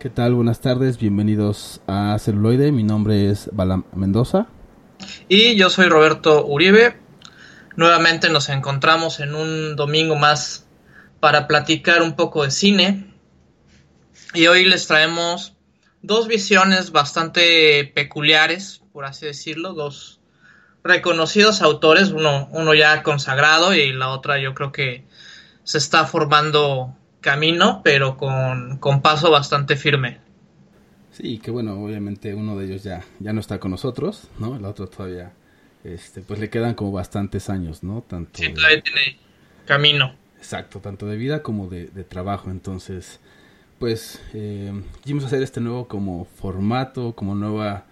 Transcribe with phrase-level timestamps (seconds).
[0.00, 0.32] ¿Qué tal?
[0.32, 2.72] Buenas tardes, bienvenidos a Celuloide.
[2.72, 4.46] Mi nombre es Balam Mendoza.
[5.28, 6.98] Y yo soy Roberto Uribe.
[7.76, 10.66] Nuevamente nos encontramos en un domingo más
[11.20, 13.14] para platicar un poco de cine.
[14.32, 15.52] Y hoy les traemos
[16.00, 20.22] dos visiones bastante peculiares, por así decirlo, dos
[20.82, 25.04] reconocidos autores, uno, uno ya consagrado y la otra yo creo que
[25.62, 30.18] se está formando camino, pero con, con paso bastante firme.
[31.12, 34.56] Sí, que bueno, obviamente uno de ellos ya, ya no está con nosotros, ¿no?
[34.56, 35.32] El otro todavía,
[35.84, 38.02] este, pues le quedan como bastantes años, ¿no?
[38.02, 39.18] Tanto sí, todavía tiene
[39.66, 40.14] camino.
[40.38, 43.20] Exacto, tanto de vida como de, trabajo, entonces,
[43.78, 47.84] pues, eh, quisimos hacer este nuevo como formato, como nueva,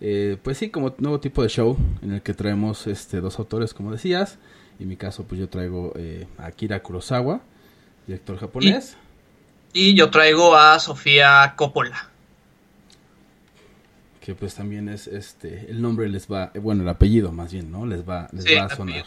[0.00, 3.74] eh, pues sí, como nuevo tipo de show en el que traemos este dos autores,
[3.74, 4.38] como decías,
[4.80, 7.42] en mi caso, pues yo traigo eh, a Akira Kurosawa,
[8.06, 8.96] director japonés.
[9.72, 12.10] Y, yo traigo a Sofía Coppola.
[14.20, 17.86] Que pues también es este, el nombre les va, bueno, el apellido más bien, ¿no?
[17.86, 19.04] Les va, les va a sonar.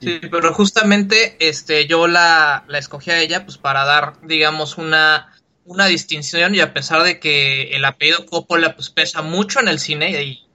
[0.00, 5.28] Sí, pero justamente este, yo la, la escogí a ella pues para dar, digamos, una,
[5.64, 9.78] una distinción y a pesar de que el apellido Coppola pues pesa mucho en el
[9.78, 10.46] cine y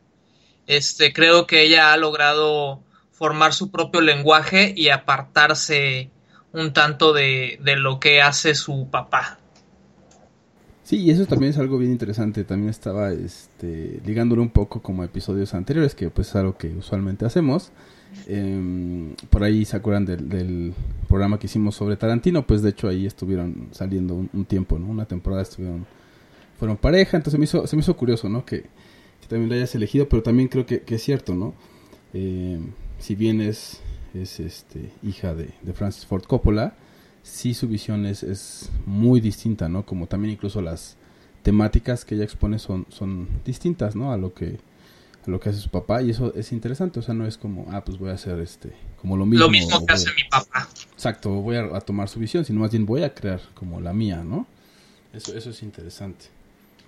[0.67, 2.81] este, creo que ella ha logrado
[3.15, 6.09] formar su propio lenguaje y apartarse
[6.51, 9.39] un tanto de, lo que hace su papá.
[10.83, 12.43] Sí, y eso también es algo bien interesante.
[12.43, 17.25] También estaba este, ligándolo un poco como episodios anteriores, que pues es algo que usualmente
[17.25, 17.71] hacemos.
[18.27, 20.73] Em, por ahí se acuerdan del,
[21.07, 24.87] programa que hicimos sobre Tarantino, pues de hecho ahí estuvieron saliendo un, tiempo, ¿no?
[24.87, 25.85] Una temporada estuvieron,
[26.57, 28.45] fueron pareja, entonces me hizo, se me hizo curioso, ¿no?
[28.45, 28.65] Que,
[29.27, 31.55] también lo hayas elegido, pero también creo que, que es cierto, ¿no?
[32.13, 32.59] Eh,
[32.99, 33.81] si bien es,
[34.13, 36.75] es este, hija de, Francis Ford Coppola,
[37.23, 39.85] sí su visión es, es, muy distinta, ¿no?
[39.85, 40.97] Como también incluso las
[41.43, 44.11] temáticas que ella expone son, son distintas, ¿no?
[44.11, 44.57] A lo que
[45.25, 47.67] a lo que hace su papá y eso es interesante, o sea, no es como,
[47.71, 49.45] ah, pues voy a hacer este, como lo mismo.
[49.45, 50.69] Lo mismo que hace mi papá.
[50.93, 53.91] Exacto, voy a, a, tomar su visión, sino más bien voy a crear como la
[53.91, 54.45] mía, ¿no?
[55.13, 56.25] Eso, eso es interesante.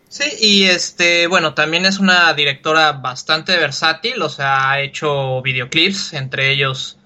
[0.09, 6.13] Sí, y este, bueno, también es una directora bastante versátil, o sea, ha hecho videoclips,
[6.13, 6.97] entre ellos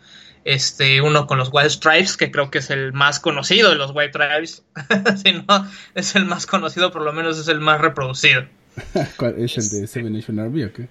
[0.44, 3.92] este uno con los White Stripes, que creo que es el más conocido de los
[3.94, 4.64] White Stripes,
[5.24, 8.46] si no, es el más conocido, por lo menos es el más reproducido.
[9.18, 10.88] ¿Cuál es el de Seven Nation Army o qué?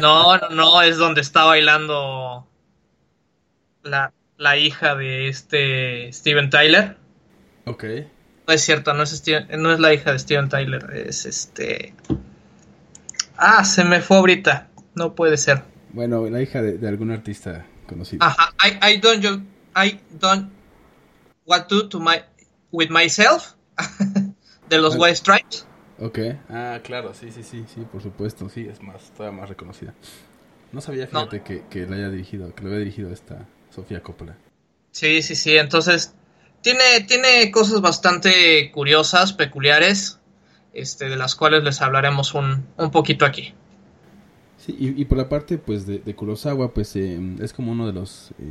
[0.00, 2.46] no, no, es donde está bailando
[3.82, 6.96] la, la hija de este Steven Tyler.
[7.66, 7.84] Ok.
[8.50, 9.22] No es cierto, no es,
[9.58, 11.94] no es la hija de Steven Tyler, es este...
[13.36, 15.62] Ah, se me fue ahorita, no puede ser.
[15.90, 18.24] Bueno, la hija de, algún artista conocido.
[18.24, 19.42] Ajá, I, I don't, you,
[19.76, 20.50] I don't
[21.46, 22.24] what to to my,
[22.72, 23.54] with myself,
[24.68, 24.98] de los ah.
[24.98, 25.64] White Stripes.
[26.00, 26.18] Ok,
[26.48, 29.94] ah, claro, sí, sí, sí, sí, por supuesto, sí, es más, todavía más reconocida.
[30.72, 34.36] No sabía, fíjate, que, que la haya dirigido, que lo había dirigido esta Sofía Coppola.
[34.90, 36.16] Sí, sí, sí, entonces
[36.62, 40.18] tiene, tiene cosas bastante curiosas, peculiares,
[40.72, 43.54] este, de las cuales les hablaremos un, un poquito aquí.
[44.58, 48.32] Sí, y, por la parte pues de, Kurosawa, pues eh, es como uno de los
[48.38, 48.44] eh,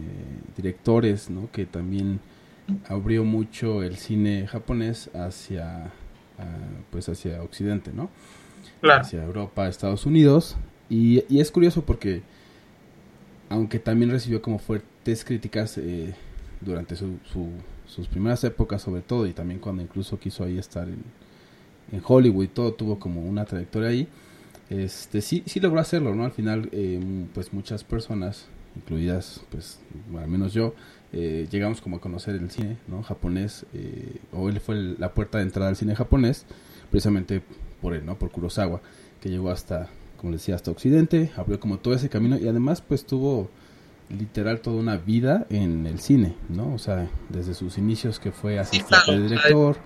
[0.58, 1.52] directores, ¿no?
[1.52, 2.19] Que también
[2.88, 5.92] abrió mucho el cine japonés hacia,
[6.40, 6.58] ah,
[6.90, 8.09] pues hacia Occidente, ¿no?
[8.81, 10.58] Hacia Europa, Estados Unidos.
[10.90, 12.24] Y, y, es curioso porque,
[13.50, 16.16] aunque también recibió como fuertes críticas eh,
[16.59, 17.52] durante su, su
[17.90, 21.04] sus primeras épocas sobre todo y también cuando incluso quiso ahí estar en,
[21.92, 24.08] en Hollywood todo tuvo como una trayectoria ahí
[24.70, 27.00] este sí sí logró hacerlo no al final eh,
[27.34, 28.46] pues muchas personas
[28.76, 29.80] incluidas pues
[30.16, 30.76] al menos yo
[31.12, 35.40] eh, llegamos como a conocer el cine no japonés eh, o él fue la puerta
[35.40, 36.46] de entrada al cine japonés
[36.92, 37.42] precisamente
[37.82, 38.82] por él no por Kurosawa
[39.20, 43.04] que llegó hasta como decía hasta occidente abrió como todo ese camino y además pues
[43.04, 43.50] tuvo
[44.09, 46.74] literal toda una vida en el cine, ¿no?
[46.74, 49.78] O sea, desde sus inicios que fue asistente de director,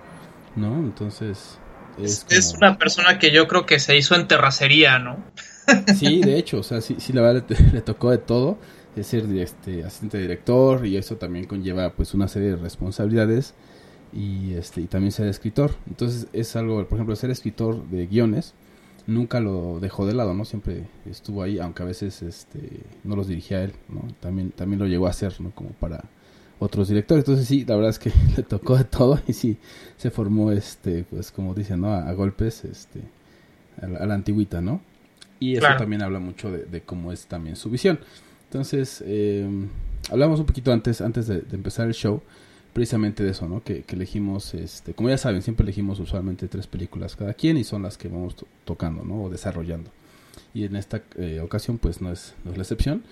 [0.56, 0.75] ¿no?
[0.75, 1.59] Entonces...
[2.01, 5.24] Es, es, una persona que yo creo que se hizo en terracería, ¿no?
[5.95, 8.57] Sí, de hecho, o sea, sí, sí la verdad le, tocó de todo,
[8.95, 13.53] es ser este, asistente de director y eso también conlleva pues una serie de responsabilidades
[14.12, 15.75] y este y también ser escritor.
[15.88, 18.53] Entonces es algo, por ejemplo, ser escritor de guiones
[19.07, 20.45] nunca lo dejó de lado, ¿no?
[20.45, 24.01] Siempre estuvo ahí, aunque a veces este, no los dirigía él, ¿no?
[24.19, 25.51] También, también lo llegó a hacer, ¿no?
[25.51, 26.03] Como para
[26.59, 27.23] otros directores.
[27.23, 29.57] Entonces sí, la verdad es que le tocó de todo y sí,
[29.97, 31.94] se formó, este, pues como dicen, ¿no?
[31.94, 33.01] A, golpes, este,
[33.81, 34.81] a la, antigüita, ¿no?
[35.39, 38.00] Y eso también habla mucho de, cómo es también su visión.
[38.45, 39.45] Entonces, eh,
[40.09, 42.21] hablamos un poquito antes, antes de, empezar el show,
[42.74, 43.64] precisamente de eso, ¿no?
[43.64, 47.84] Que, elegimos, este, como ya saben, siempre elegimos usualmente tres películas cada quien y son
[47.84, 48.36] las que vamos
[48.66, 49.24] tocando, ¿no?
[49.24, 49.92] O desarrollando.
[50.54, 53.04] Y en esta eh, ocasión, pues no es, no es la excepción.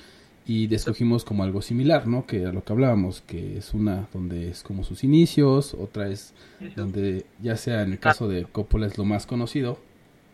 [0.47, 2.25] Y escogimos como algo similar, ¿no?
[2.25, 6.33] Que a lo que hablábamos, que es una donde es como sus inicios, otra es
[6.75, 9.77] donde ya sea en el caso de Coppola es lo más conocido.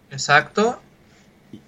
[0.10, 0.80] Exacto.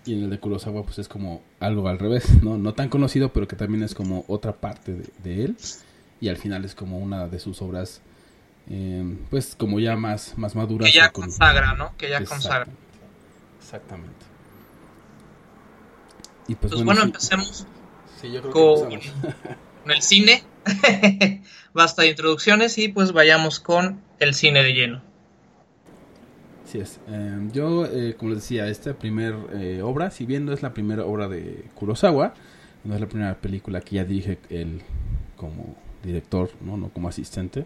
[0.05, 2.57] Y, en el de Kurosawa pues es como algo al revés, ¿no?
[2.57, 5.57] No tan conocido, pero que también es como otra parte de, de él
[6.21, 8.01] y al final es como una de sus obras
[8.69, 10.85] eh, pues como ya más, más madura.
[10.85, 11.95] Que ya consagra, ¿no?
[11.97, 12.67] Que ya consagra.
[13.59, 14.25] Exactamente.
[16.47, 17.65] Y pues, pues bueno, empecemos
[18.51, 18.91] con,
[19.85, 20.43] el cine.
[21.73, 25.01] Basta de introducciones y pues vayamos con el cine de lleno.
[26.65, 26.99] Así es.
[27.07, 30.73] Em, yo, eh, como les decía, esta primera eh, obra, si bien no es la
[30.73, 32.35] primera obra de Kurosawa,
[32.83, 34.81] no es la primera película que ya dirige él
[35.35, 36.77] como director, ¿no?
[36.77, 37.65] no como asistente,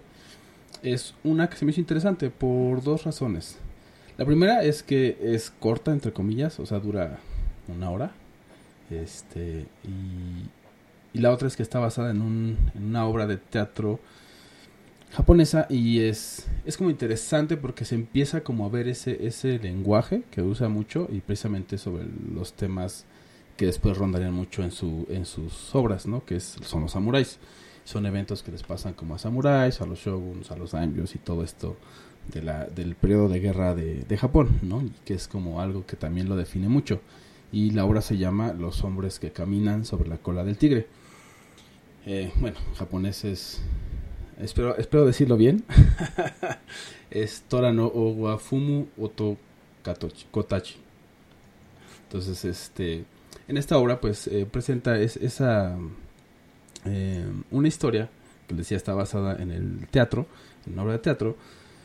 [0.81, 3.57] es una que se me hizo interesante por dos razones.
[4.18, 7.19] La primera es que es corta, entre comillas, o sea, dura
[7.68, 8.12] una hora.
[8.91, 14.00] Este, y, la otra es que está basada en, un, en una obra de teatro
[15.12, 20.24] japonesa y es, es como interesante porque se empieza como a ver ese, ese lenguaje
[20.31, 23.06] que usa mucho y precisamente sobre los temas
[23.56, 26.25] que después rondarían mucho en, su, en sus obras, ¿no?
[26.25, 27.38] Que es, son los samuráis
[27.83, 31.19] son eventos que les pasan como a samuráis, a los shoguns, a los daimyos y
[31.19, 31.77] todo esto
[32.31, 34.83] de la, del periodo de guerra de, de Japón, ¿no?
[35.06, 37.01] que es como algo que también lo define mucho.
[37.51, 40.88] Y la obra se llama Los hombres que caminan sobre la cola del tigre.
[42.06, 43.62] Eh, bueno, japonés es...
[44.39, 45.63] Espero, espero decirlo bien.
[47.12, 49.38] es Tora no Owafumu Oto
[50.31, 50.77] Kotachi.
[52.06, 53.06] Entonces, este,
[53.47, 55.77] en esta obra, pues, eh, presenta es, esa
[56.85, 58.09] eh, una historia
[58.47, 60.25] que decía está basada en el teatro,
[60.65, 61.38] en una obra de teatro,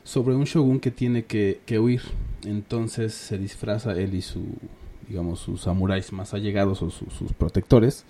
[0.05, 2.03] sobre un shogun que tiene que, huir.
[2.45, 4.45] Entonces se disfraza él y su,
[5.09, 8.05] digamos, sus samuráis más allegados o sus protectores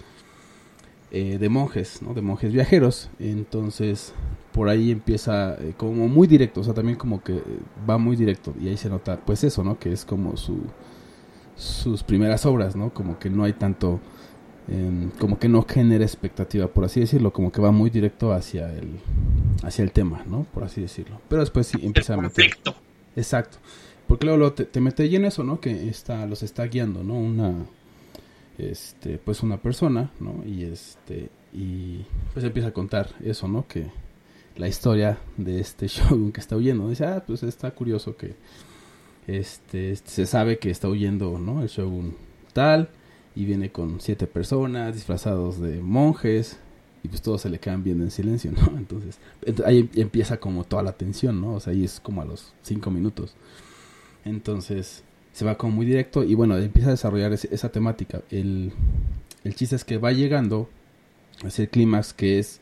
[1.11, 2.14] eh, de monjes, ¿no?
[2.14, 3.11] De monjes viajeros.
[3.19, 4.12] Entonces
[4.52, 7.43] por ahí empieza eh, como muy directo, o sea, también como que
[7.88, 9.79] va muy directo y ahí se nota, pues eso, ¿no?
[9.79, 10.62] Que es como su
[11.56, 12.93] sus primeras obras, ¿no?
[12.94, 14.00] Como que no hay tanto
[15.19, 18.99] como que no genera expectativa, por así decirlo, como que va muy directo hacia el,
[19.62, 20.44] hacia el tema, ¿no?
[20.53, 21.20] Por así decirlo.
[21.29, 22.50] Pero después sí empieza a meter.
[23.17, 23.59] Exacto.
[24.06, 25.61] Porque luego, te, te mete en eso, ¿no?
[25.61, 27.15] Que está, los está guiando, ¿no?
[27.15, 27.55] Una,
[28.59, 30.43] este, pues una persona, ¿no?
[30.47, 33.67] Y este, y pues empieza a contar eso, ¿no?
[33.67, 33.87] Que
[34.56, 36.88] la historia de este shogun que está huyendo.
[36.91, 38.35] Dice, ah, pues está curioso que,
[39.26, 41.62] este, se sabe que está huyendo, ¿no?
[41.62, 42.17] El shogun
[42.53, 42.91] tal
[43.38, 46.58] y viene con siete personas disfrazados de monjes
[47.05, 48.67] y pues todos se le quedan viendo en silencio, ¿no?
[48.76, 49.20] Entonces,
[49.64, 51.55] ahí empieza como toda la tensión, ¿no?
[51.55, 53.37] O sea, ahí es como a los cinco minutos.
[54.25, 58.23] Entonces, se va como muy directo y bueno, empieza a desarrollar esa temática.
[58.29, 58.73] El,
[59.44, 60.69] el chiste es que va llegando
[61.44, 62.61] a ese clímax que es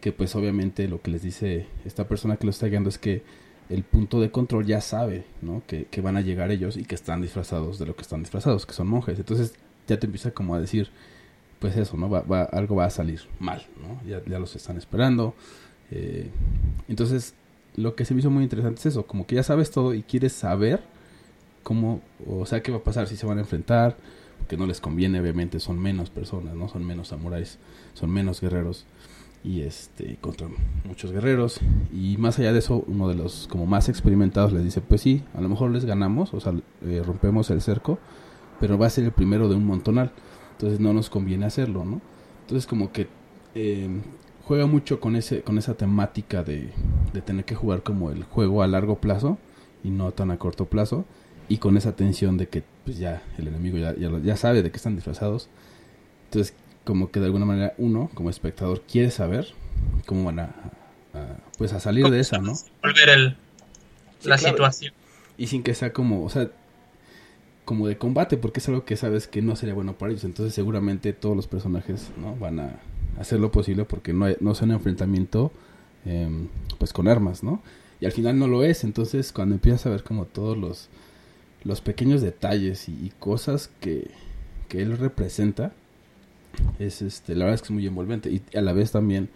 [0.00, 3.22] que pues obviamente lo que les dice esta persona que lo está guiando es que
[3.68, 5.62] el punto de control ya sabe, ¿no?
[5.68, 8.66] Que, que van a llegar ellos y que están disfrazados de lo que están disfrazados,
[8.66, 9.16] que son monjes.
[9.16, 9.54] Entonces
[9.88, 10.90] ya te empieza como a decir,
[11.58, 12.08] pues eso, ¿no?
[12.08, 13.66] Va, algo va a salir mal.
[14.06, 15.34] Ya, los están esperando.
[15.90, 16.30] Eh,
[16.88, 17.34] entonces,
[17.74, 20.02] lo que se me hizo muy interesante es eso, como que ya sabes todo y
[20.02, 20.82] quieres saber
[21.62, 23.96] cómo, o sea, qué va a pasar, si se van a enfrentar,
[24.38, 26.68] porque no les conviene, obviamente, son menos personas, ¿no?
[26.68, 27.58] Son menos samuráis,
[27.94, 28.86] son menos guerreros
[29.44, 30.48] y este contra
[30.84, 31.60] muchos guerreros
[31.92, 35.22] y más allá de eso uno de los como más experimentados les dice pues sí
[35.34, 38.00] a lo mejor les ganamos o sea eh, rompemos el cerco
[38.60, 40.12] pero va a ser el primero de un montonal.
[40.52, 42.00] Entonces no nos conviene hacerlo, ¿no?
[42.42, 43.08] Entonces como que
[43.54, 43.88] eh,
[44.44, 46.70] juega mucho con ese con esa temática de,
[47.12, 49.38] de, tener que jugar como el juego a largo plazo
[49.84, 51.04] y no tan a corto plazo
[51.48, 54.76] y con esa tensión de que pues ya el enemigo ya, ya, sabe de que
[54.76, 55.48] están disfrazados.
[56.24, 59.48] Entonces como que de alguna manera uno como espectador quiere saber
[60.06, 60.54] cómo van a,
[61.56, 62.54] pues a salir de esa, ¿no?
[62.82, 63.36] Volver el,
[64.24, 64.94] la situación.
[65.36, 66.50] Y sin que sea como, o sea,
[67.68, 70.24] como de combate, porque es algo que sabes que no sería bueno para ellos.
[70.24, 72.34] Entonces seguramente todos los personajes ¿no?
[72.34, 72.80] van a
[73.20, 75.52] hacer lo posible porque no, no es un enfrentamiento
[76.06, 76.48] em,
[76.78, 77.60] pues con armas, ¿no?
[78.00, 78.84] Y al final no lo es.
[78.84, 80.88] Entonces cuando empiezas a ver como todos los,
[81.62, 84.12] los pequeños detalles y, cosas que,
[84.70, 85.74] que él representa,
[86.78, 88.30] es este, la verdad es que es muy envolvente.
[88.30, 89.28] Y a la vez también,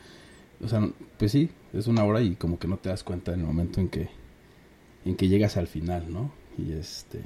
[0.65, 3.41] o sea, pues sí, es una hora y como que no te das cuenta en
[3.41, 4.09] el momento en que,
[5.05, 6.33] en que llegas al final, ¿no?
[6.57, 7.21] Y este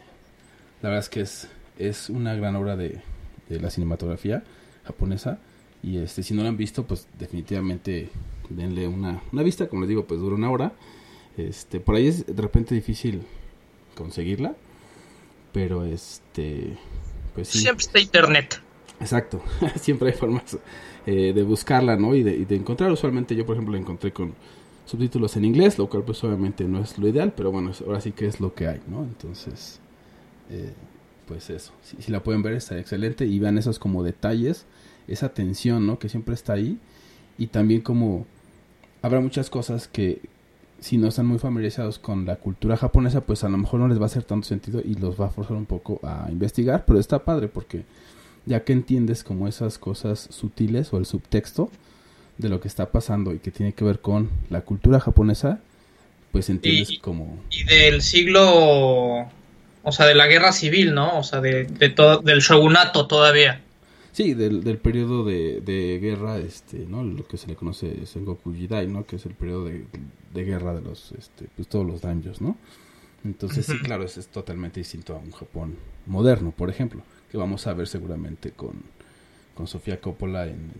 [0.82, 3.00] la verdad es que es, es una gran obra de,
[3.48, 4.42] la cinematografía
[4.84, 5.38] japonesa
[5.82, 8.10] Y este, si no lo han visto, pues definitivamente
[8.48, 10.72] denle una, una vista, como les digo, pues dura una hora.
[11.36, 13.22] Este, por ahí es de repente difícil
[13.94, 14.54] conseguirla,
[15.52, 16.76] pero este,
[17.34, 18.60] pues Siempre está internet.
[19.00, 19.42] Exacto,
[19.80, 20.58] siempre hay formas
[21.06, 22.14] eh, de buscarla, ¿no?
[22.14, 22.90] Y de, de, encontrar.
[22.90, 24.34] Usualmente yo, por ejemplo, la encontré con
[24.86, 28.12] subtítulos en inglés, lo cual pues obviamente no es lo ideal, pero bueno, ahora sí
[28.12, 29.04] que es lo que hay, ¿no?
[29.04, 29.80] Entonces,
[30.50, 30.72] eh,
[31.26, 33.26] pues eso, si, si, la pueden ver está excelente.
[33.26, 34.66] Y vean esos como detalles,
[35.08, 35.98] esa tensión, ¿no?
[35.98, 36.78] Que siempre está ahí.
[37.38, 38.26] Y también como
[39.02, 40.20] habrá muchas cosas que
[40.80, 43.98] si no están muy familiarizados con la cultura japonesa, pues a lo mejor no les
[43.98, 46.98] va a hacer tanto sentido y los va a forzar un poco a investigar, pero
[46.98, 47.84] está padre porque
[48.44, 51.70] ya que entiendes como esas cosas sutiles o el subtexto
[52.38, 55.60] de lo que está pasando y que tiene que ver con la cultura japonesa,
[56.32, 57.38] pues entiendes como...
[57.50, 59.28] Y del siglo,
[59.88, 61.16] o sea, de la guerra civil, ¿no?
[61.16, 63.60] O sea, de, de todo, del shogunato todavía.
[64.10, 67.04] Sí, del, del periodo de, de, guerra, este, ¿no?
[67.04, 69.06] Lo que se le conoce Sengoku Jidai, ¿no?
[69.06, 69.84] Que es el periodo de,
[70.34, 72.56] de guerra de los, este, pues todos los daños, ¿no?
[73.24, 75.76] Entonces, sí, claro, es, es, totalmente distinto a un Japón
[76.06, 78.82] moderno, por ejemplo, que vamos a ver seguramente con,
[79.54, 80.72] con Sofía Coppola en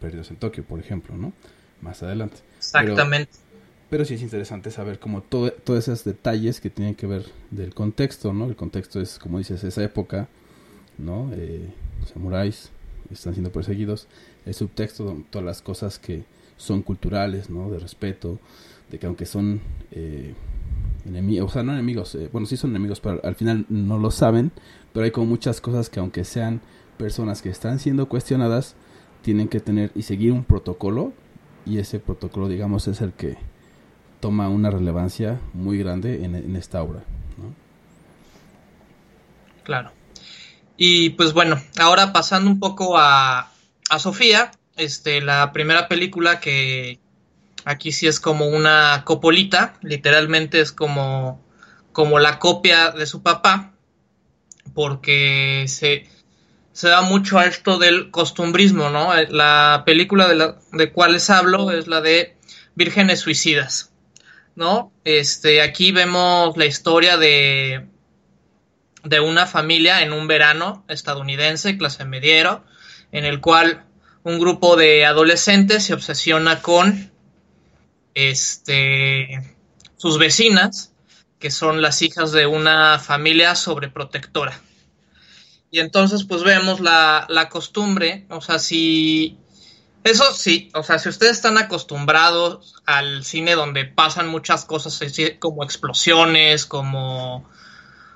[0.00, 1.32] Perdidos en Tokio, por ejemplo, ¿no?
[1.80, 2.36] Más adelante.
[2.58, 3.32] Exactamente.
[3.92, 7.74] Pero, sí es interesante saber como todo, todos esos detalles que tienen que ver del
[7.74, 8.46] contexto, ¿no?
[8.46, 10.28] El contexto es, como dices, esa época,
[10.96, 11.30] ¿no?
[11.34, 11.68] Eh,
[12.10, 12.70] samuráis,
[13.10, 14.08] están siendo perseguidos,
[14.46, 16.24] el subtexto, todas las cosas que
[16.56, 17.70] son culturales, ¿no?
[17.70, 18.38] De respeto,
[18.90, 20.32] de que aunque son eh,
[21.04, 24.10] enemigos, o sea, no enemigos, eh, bueno, sí son enemigos, pero al final no lo
[24.10, 24.52] saben,
[24.94, 26.62] pero hay como muchas cosas que aunque sean
[26.96, 28.74] personas que están siendo cuestionadas,
[29.20, 31.12] tienen que tener y seguir un protocolo,
[31.66, 33.51] y ese protocolo, digamos, es el que
[34.22, 37.00] toma una relevancia muy grande en, esta obra,
[37.36, 37.52] ¿no?
[39.64, 39.90] Claro.
[40.76, 43.50] Y pues bueno, ahora pasando un poco a,
[43.90, 47.00] a Sofía, este, la primera película que
[47.64, 51.44] aquí sí es como una copolita, literalmente es como,
[51.90, 53.72] como la copia de su papá,
[54.72, 56.08] porque se,
[56.72, 59.12] se da mucho a esto del costumbrismo, ¿no?
[59.30, 62.36] La película de, la, de cuales hablo es la de
[62.76, 63.91] Vírgenes Suicidas,
[64.54, 64.92] ¿no?
[65.04, 67.86] Este, aquí vemos la historia de,
[69.04, 72.64] de una familia en un verano estadounidense, clase mediero,
[73.10, 73.84] en el cual
[74.22, 77.10] un grupo de adolescentes se obsesiona con
[78.14, 79.42] este
[79.96, 80.92] sus vecinas,
[81.38, 84.60] que son las hijas de una familia sobreprotectora.
[85.70, 89.38] Y entonces pues vemos la, la costumbre, o sea, si
[90.04, 95.00] eso sí, o sea, si ustedes están acostumbrados al cine donde pasan muchas cosas
[95.38, 97.46] como explosiones, como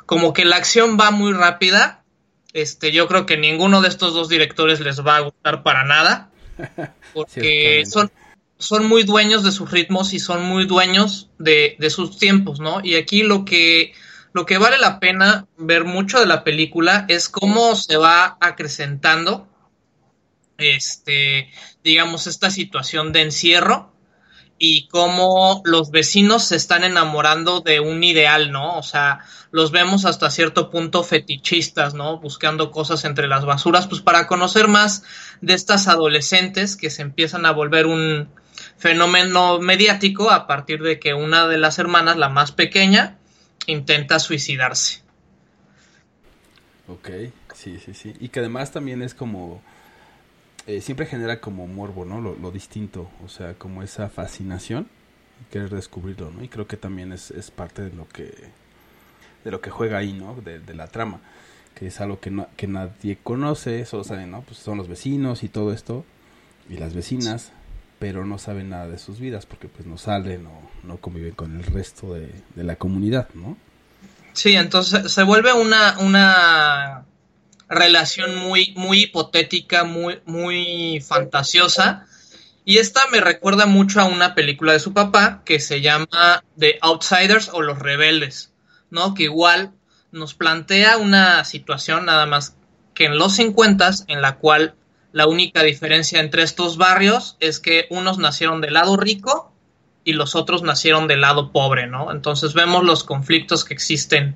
[0.07, 2.03] como que la acción va muy rápida.
[2.53, 6.31] Este, yo creo que ninguno de estos dos directores les va a gustar para nada.
[7.13, 8.11] Porque son,
[8.57, 12.81] son muy dueños de sus ritmos y son muy dueños de, de, sus tiempos, ¿no?
[12.83, 13.93] Y aquí lo que,
[14.33, 19.47] lo que vale la pena ver mucho de la película es cómo se va acrecentando,
[20.59, 21.51] este,
[21.85, 23.93] digamos, esta situación de encierro
[24.59, 28.79] y cómo los vecinos se están enamorando de un ideal, ¿no?
[28.79, 29.21] O sea,
[29.51, 32.19] los vemos hasta cierto punto fetichistas, ¿no?
[32.19, 35.03] Buscando cosas entre las basuras, pues para conocer más
[35.41, 38.29] de estas adolescentes que se empiezan a volver un
[38.79, 43.19] fenómeno mediático a partir de que una de las hermanas, la más pequeña,
[43.67, 45.03] intenta suicidarse.
[46.89, 47.11] Ok,
[47.55, 48.15] sí, sí, sí.
[48.21, 49.63] Y que además también es como
[50.67, 52.21] eh, siempre genera como morbo, ¿no?
[52.21, 54.89] Lo, lo, distinto, o sea, como esa fascinación
[55.41, 56.43] y querer descubrirlo, ¿no?
[56.43, 58.33] Y creo que también es, es parte de lo que
[59.45, 60.35] de lo que juega ahí, ¿no?
[60.35, 61.21] De, de la trama,
[61.77, 64.43] que es algo que, no, que nadie conoce, solo saben, ¿no?
[64.43, 66.05] Pues son los vecinos y todo esto,
[66.69, 67.53] y las vecinas,
[68.01, 71.57] pero no saben nada de sus vidas porque pues no salen o no conviven con
[71.57, 73.57] el resto de, de la comunidad, ¿no?
[74.33, 77.05] Sí, entonces se vuelve una, una
[77.69, 82.07] relación muy, muy hipotética, muy, muy fantasiosa.
[82.65, 86.79] Y esta me recuerda mucho a una película de su papá que se llama The
[86.83, 88.53] Outsiders o Los Rebeldes,
[88.91, 89.15] ¿no?
[89.15, 89.73] Que igual
[90.11, 92.57] nos plantea una situación nada más
[92.95, 94.75] que en los 50 en la cual
[95.13, 99.53] la única diferencia entre estos barrios es que unos nacieron del lado rico
[100.05, 102.11] y los otros nacieron del lado pobre, ¿no?
[102.13, 104.35] Entonces vemos los conflictos que existen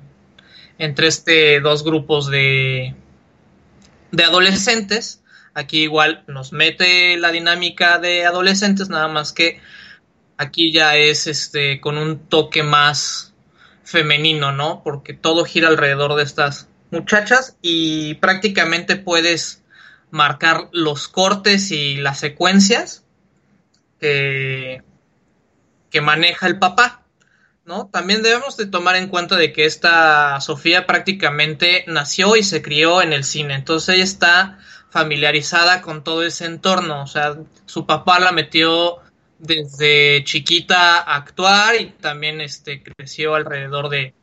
[0.77, 2.95] entre este dos grupos de,
[4.11, 5.21] de adolescentes.
[5.53, 9.59] Aquí igual nos mete la dinámica de adolescentes, nada más que
[10.37, 13.33] aquí ya es este con un toque más
[13.83, 14.81] femenino, ¿no?
[14.83, 19.61] Porque todo gira alrededor de estas muchachas y prácticamente puedes
[20.09, 23.03] marcar los cortes y las secuencias
[23.99, 24.83] que,
[25.89, 27.00] que maneja el papá.
[27.65, 27.87] ¿No?
[27.87, 33.01] También debemos de tomar en cuenta de que esta Sofía prácticamente nació y se crió
[33.01, 38.19] en el cine, entonces ella está familiarizada con todo ese entorno, o sea, su papá
[38.19, 38.99] la metió
[39.39, 44.13] desde chiquita a actuar y también este creció alrededor de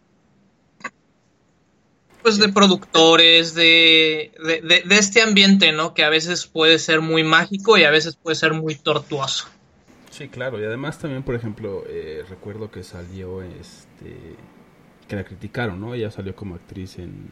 [2.23, 5.95] pues de productores, de, de, de, este ambiente, ¿no?
[5.95, 9.49] Que a veces puede ser muy mágico y a veces puede ser muy tortuoso.
[10.19, 14.17] Sí, claro, y además también, por ejemplo, eh, recuerdo que salió, este,
[15.07, 15.95] que la criticaron, ¿no?
[15.95, 17.29] Ella salió como actriz en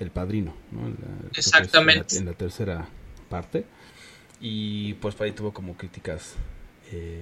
[0.00, 0.90] El Padrino, ¿no?
[1.36, 2.16] Exactamente.
[2.16, 2.88] En la, tercera
[3.28, 3.66] parte,
[4.40, 6.36] y pues ahí tuvo como críticas
[6.90, 7.20] eh,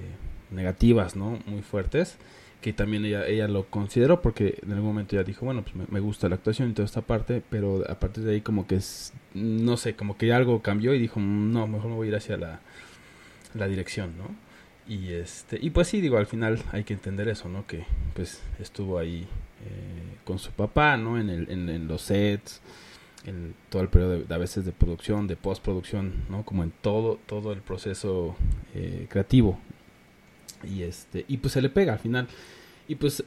[0.49, 1.39] negativas, ¿no?
[1.45, 2.15] Muy fuertes,
[2.61, 5.87] que también ella, ella lo consideró porque en algún momento ya dijo, bueno, pues me,
[5.89, 8.75] me, gusta la actuación y toda esta parte, pero a partir de ahí como que
[8.75, 12.15] es, no sé, como que algo cambió y dijo, no, mejor me voy a ir
[12.15, 12.61] hacia la
[13.53, 14.35] la dirección, ¿no?
[14.87, 17.67] Y este y pues sí, digo, al final hay que entender eso, ¿no?
[17.67, 19.27] Que pues estuvo ahí
[19.65, 21.19] eh, con su papá, ¿no?
[21.19, 22.61] En, el, en, los sets,
[23.25, 26.43] en todo el periodo de, a veces de producción, de postproducción, ¿no?
[26.45, 28.35] Como en todo todo el proceso
[28.73, 29.59] eh, creativo.
[30.63, 32.27] Y este y pues se le pega al final.
[32.87, 33.23] Y pues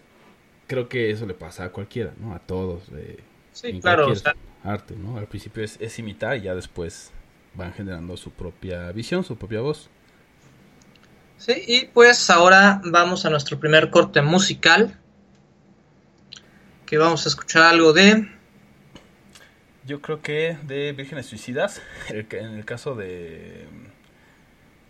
[0.67, 2.33] creo que eso le pasa a cualquiera, ¿no?
[2.35, 2.85] A todos.
[2.95, 3.19] Eh,
[3.53, 4.09] sí, claro.
[4.09, 4.35] O sea...
[4.65, 5.19] arte, ¿no?
[5.19, 7.12] Al principio es, es imitar y ya después
[7.55, 9.91] van generando su propia visión, su propia voz.
[11.40, 14.99] Sí, y pues ahora vamos a nuestro primer corte musical.
[16.85, 18.28] Que vamos a escuchar algo de.
[19.87, 21.80] Yo creo que de Vírgenes Suicidas.
[22.11, 23.66] En el caso de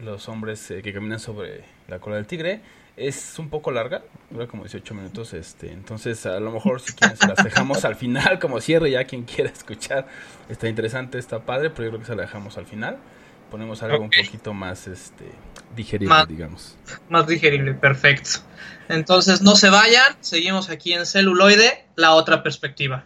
[0.00, 2.62] los hombres eh, que caminan sobre la cola del tigre.
[2.96, 5.32] Es un poco larga, dura como 18 minutos.
[5.34, 8.90] este Entonces, a lo mejor si quieren, se las dejamos al final como cierre.
[8.90, 10.08] Ya quien quiera escuchar,
[10.48, 12.98] está interesante, está padre, pero yo creo que se la dejamos al final
[13.50, 14.20] ponemos algo okay.
[14.20, 15.24] un poquito más este
[15.74, 16.76] digerible, más, digamos.
[17.08, 18.40] Más digerible, perfecto.
[18.88, 23.04] Entonces no se vayan, seguimos aquí en celuloide, la otra perspectiva.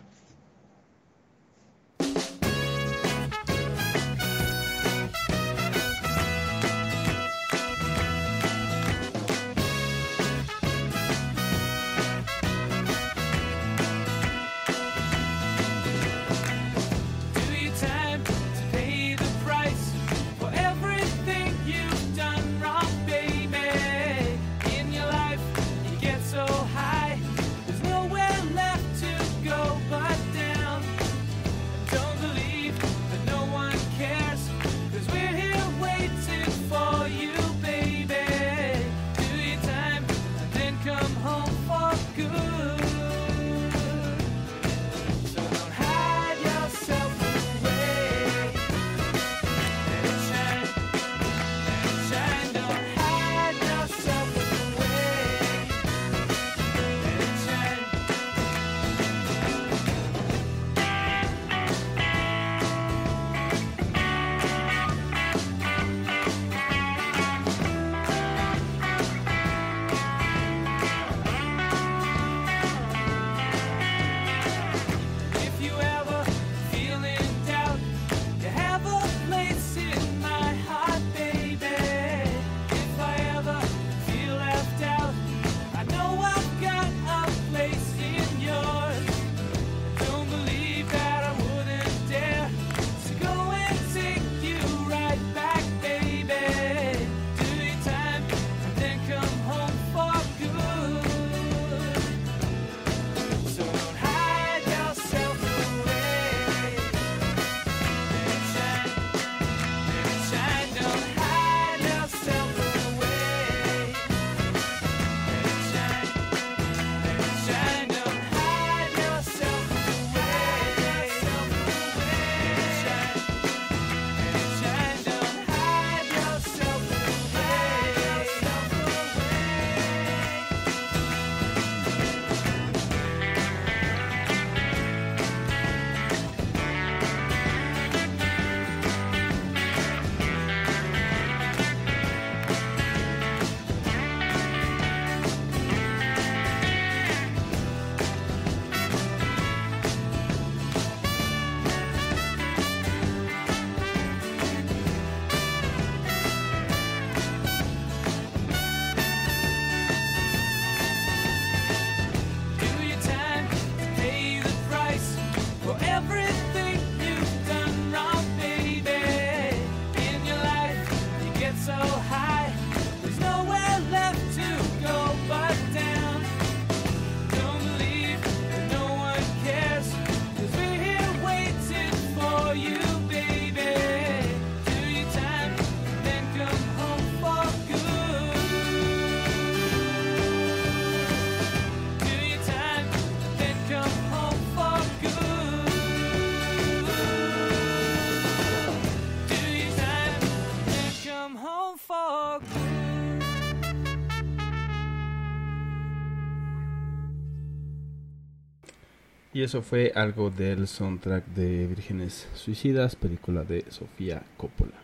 [209.35, 214.77] Y eso fue algo del soundtrack de Vírgenes Suicidas, película de Sofía Coppola.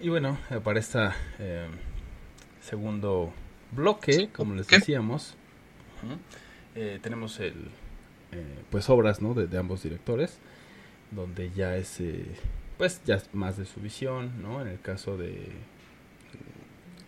[0.00, 0.98] Y bueno, eh, para este
[2.60, 3.32] segundo
[3.70, 5.36] bloque, como les decíamos,
[6.74, 7.70] eh, tenemos el
[8.68, 9.32] pues obras ¿no?
[9.34, 10.38] de, ambos directores,
[11.12, 12.02] donde ya es
[12.76, 14.60] pues ya es más de su visión, ¿no?
[14.60, 15.52] En el caso de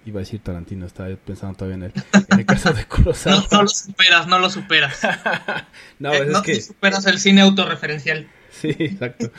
[0.07, 1.93] iba a decir Tarantino, estaba pensando todavía en el,
[2.31, 3.45] en el caso de Kurosawa.
[3.53, 5.01] No, lo superas, no lo superas.
[5.99, 6.61] no, eh, es que...
[6.61, 8.29] superas el cine autorreferencial.
[8.51, 9.31] Sí, exacto.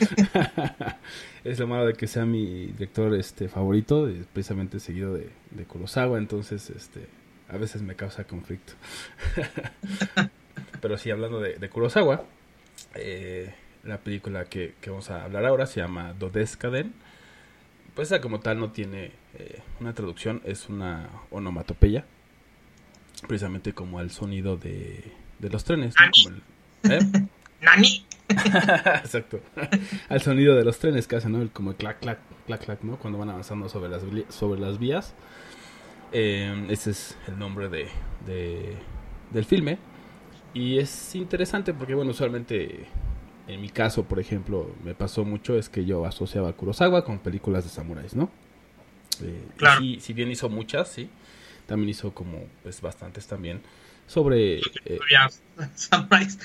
[1.44, 6.18] es lo malo de que sea mi director este favorito, precisamente seguido de, de Kurosawa,
[6.18, 7.08] entonces este
[7.48, 8.74] a veces me causa conflicto.
[10.80, 12.24] Pero sí, hablando de, de Kurosawa,
[12.94, 13.54] eh,
[13.84, 16.92] la película que, que, vamos a hablar ahora se llama Dodeskaden
[17.98, 22.04] pues esa como tal no tiene eh, una traducción, es una onomatopeya,
[23.26, 25.02] precisamente como al sonido de,
[25.40, 25.96] de los trenes.
[25.98, 26.92] ¿no?
[26.92, 27.00] ¿eh?
[27.60, 28.06] ¡Nani!
[28.28, 29.40] Exacto.
[30.10, 31.42] al sonido de los trenes que hacen, ¿no?
[31.42, 33.00] El, como el clac, clac, clac, clac, ¿no?
[33.00, 35.16] Cuando van avanzando sobre las, sobre las vías.
[36.12, 37.88] Eh, ese es el nombre de,
[38.24, 38.76] de,
[39.32, 39.80] del filme.
[40.54, 42.86] Y es interesante porque, bueno, usualmente
[43.48, 47.18] en mi caso, por ejemplo, me pasó mucho es que yo asociaba a Kurosawa con
[47.18, 48.30] películas de samuráis, ¿no?
[49.22, 49.82] Eh, claro.
[49.82, 51.08] Y si bien hizo muchas, sí,
[51.66, 53.62] también hizo como pues bastantes también
[54.06, 54.98] sobre eh,
[55.74, 56.38] samuráis.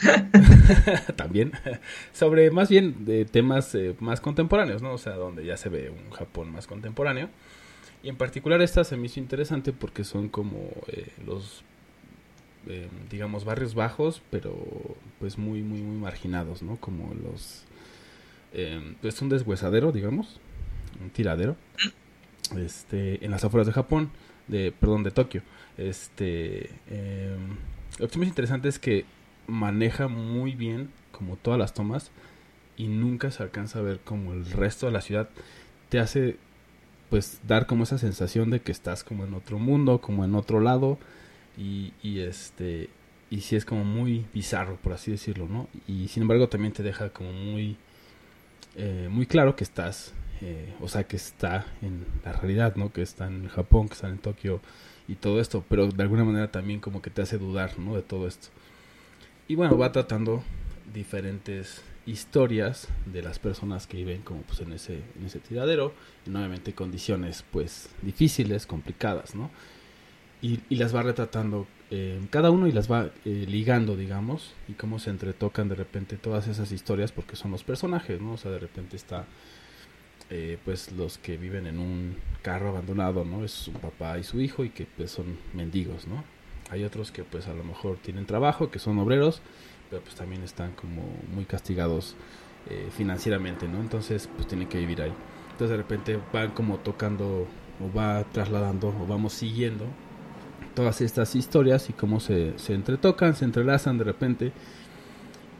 [1.16, 1.52] también
[2.14, 4.94] sobre más bien de temas eh, más contemporáneos, ¿no?
[4.94, 7.30] O sea, donde ya se ve un Japón más contemporáneo.
[8.02, 10.70] Y en particular esta se me hizo interesante porque son como
[11.26, 11.64] los
[12.68, 14.56] eh, digamos, barrios bajos, pero
[15.20, 16.78] pues muy, muy, muy marginados, ¿no?
[16.78, 17.64] Como los...
[18.54, 20.40] Eh, es un deshuesadero, digamos,
[21.02, 21.56] un tiradero,
[22.58, 24.12] este, en las afueras de Japón,
[24.48, 25.42] de, perdón, de Tokio.
[25.78, 27.36] Este, eh,
[28.00, 29.06] lo que más interesante es que
[29.48, 32.12] maneja muy bien como todas las tomas
[32.78, 35.30] y nunca se alcanza a ver como el resto de la ciudad
[35.90, 36.38] te hace
[37.10, 40.60] pues dar como esa sensación de que estás como en otro mundo, como en otro
[40.60, 40.98] lado
[41.58, 42.90] y, y este
[43.30, 46.84] y si es como muy bizarro por así decirlo no y sin embargo también te
[46.84, 47.78] deja como muy
[48.76, 53.02] eh, muy claro que estás eh, o sea que está en la realidad no que
[53.02, 54.62] está en Japón que está en Tokio
[55.08, 58.02] y todo esto pero de alguna manera también como que te hace dudar no de
[58.04, 58.50] todo esto.
[59.48, 60.44] Y bueno va tratando
[60.94, 65.94] diferentes historias de las personas que viven como pues en ese en ese tiradero
[66.28, 69.50] y nuevamente condiciones pues difíciles complicadas no
[70.44, 75.00] y, las va retratando eh, cada uno y las va eh, ligando, digamos, y cómo
[75.00, 78.34] se entretocan de repente todas esas historias porque son los personajes, ¿no?
[78.34, 79.26] O sea, de repente está,
[80.30, 83.46] eh, pues, los que viven en un carro abandonado, ¿no?
[83.46, 86.26] Es su papá y su hijo y que, pues, son mendigos, ¿no?
[86.70, 89.42] Hay otros que, pues, a lo mejor tienen trabajo, que son obreros,
[89.90, 91.04] pero, pues, también están como
[91.34, 92.16] muy castigados
[92.96, 93.82] financieramente, ¿no?
[93.82, 95.14] Entonces, pues, tienen que vivir ahí.
[95.52, 97.46] Entonces, de repente van como tocando
[97.82, 99.86] o va trasladando o vamos siguiendo
[100.76, 104.52] todas estas historias y cómo se, se entretocan, se entrelazan de repente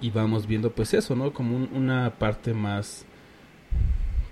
[0.02, 1.34] y vamos viendo pues eso, ¿no?
[1.34, 3.06] Como una parte más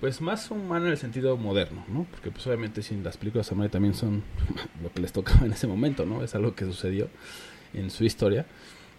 [0.02, 2.08] pues más humana en el sentido moderno, ¿no?
[2.10, 4.24] Porque pues obviamente sin las películas samurai también son
[4.84, 6.24] lo que les tocaba en ese momento, ¿no?
[6.24, 7.08] Es algo que sucedió
[7.74, 8.48] en su historia,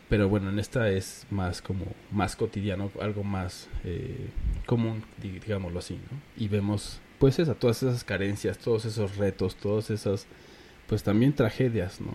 [0.08, 4.28] pero bueno, en esta es más como más cotidiano, algo más eh,
[4.64, 6.18] común, digámoslo así, ¿no?
[6.36, 10.26] Y vemos pues esa, todas esas carencias, todos esos retos, todas esas
[10.92, 12.12] pues también tragedias, ¿no?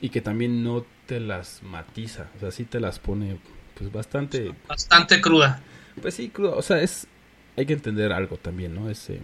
[0.00, 3.38] Y que también no te las matiza, o sea, sí te las pone
[3.76, 4.54] pues bastante...
[4.68, 5.60] Bastante cruda.
[6.00, 7.08] Pues sí, cruda, o sea, es...
[7.56, 8.88] Hay que entender algo también, ¿no?
[8.88, 9.18] Es, em,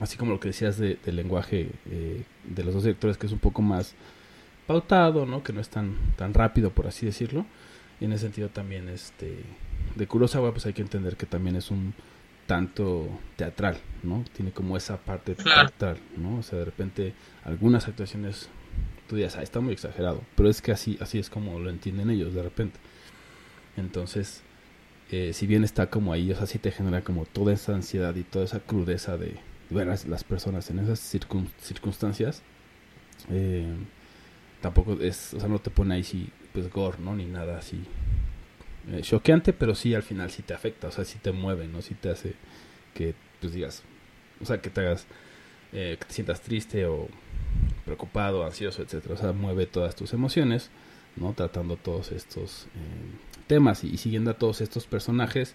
[0.00, 3.32] así como lo que decías de, del lenguaje eh, de los dos directores, que es
[3.34, 3.94] un poco más
[4.66, 5.42] pautado, ¿no?
[5.42, 7.44] Que no es tan, tan rápido, por así decirlo.
[8.00, 9.40] Y en ese sentido también, este...
[9.94, 11.92] De Kurosawa, pues hay que entender que también es un
[12.46, 14.24] tanto teatral, ¿no?
[14.34, 16.38] Tiene como esa parte teatral, ¿no?
[16.38, 18.48] O sea, de repente algunas actuaciones
[19.08, 22.10] tú dices, ah, está muy exagerado, pero es que así, así es como lo entienden
[22.10, 22.78] ellos de repente.
[23.76, 24.42] Entonces,
[25.10, 28.14] eh, si bien está como ahí, o sea, sí te genera como toda esa ansiedad
[28.16, 29.36] y toda esa crudeza de
[29.70, 32.42] ver a las personas en esas circunstancias,
[33.30, 33.66] eh,
[34.60, 37.14] tampoco es, o sea, no te pone ahí sí, pues gore, ¿no?
[37.14, 37.84] Ni nada así
[38.88, 41.82] eh, choqueante, pero sí al final sí te afecta, o sea, sí te mueve, ¿no?
[41.82, 42.34] Sí te hace
[42.94, 43.82] que, pues digas,
[44.40, 45.06] o sea, que te hagas,
[45.72, 47.08] eh, que te sientas triste o
[47.84, 49.14] preocupado, ansioso, etcétera.
[49.14, 50.70] O sea, mueve todas tus emociones,
[51.16, 51.32] ¿no?
[51.32, 55.54] Tratando todos estos eh, temas y, siguiendo a todos estos personajes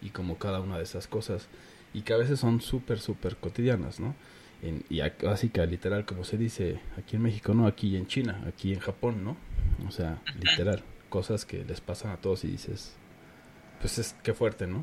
[0.00, 1.48] y como cada una de esas cosas
[1.94, 4.14] y que a veces son súper, súper cotidianas, ¿no?
[4.62, 8.72] En, y básica, literal, como se dice aquí en México, no, aquí en China, aquí
[8.72, 9.36] en Japón, ¿no?
[9.86, 12.94] O sea, literal cosas que les pasan a todos y dices,
[13.80, 14.82] pues es que fuerte, ¿no?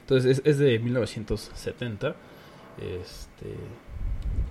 [0.00, 2.16] Entonces es, de 1970.
[2.80, 3.54] Este,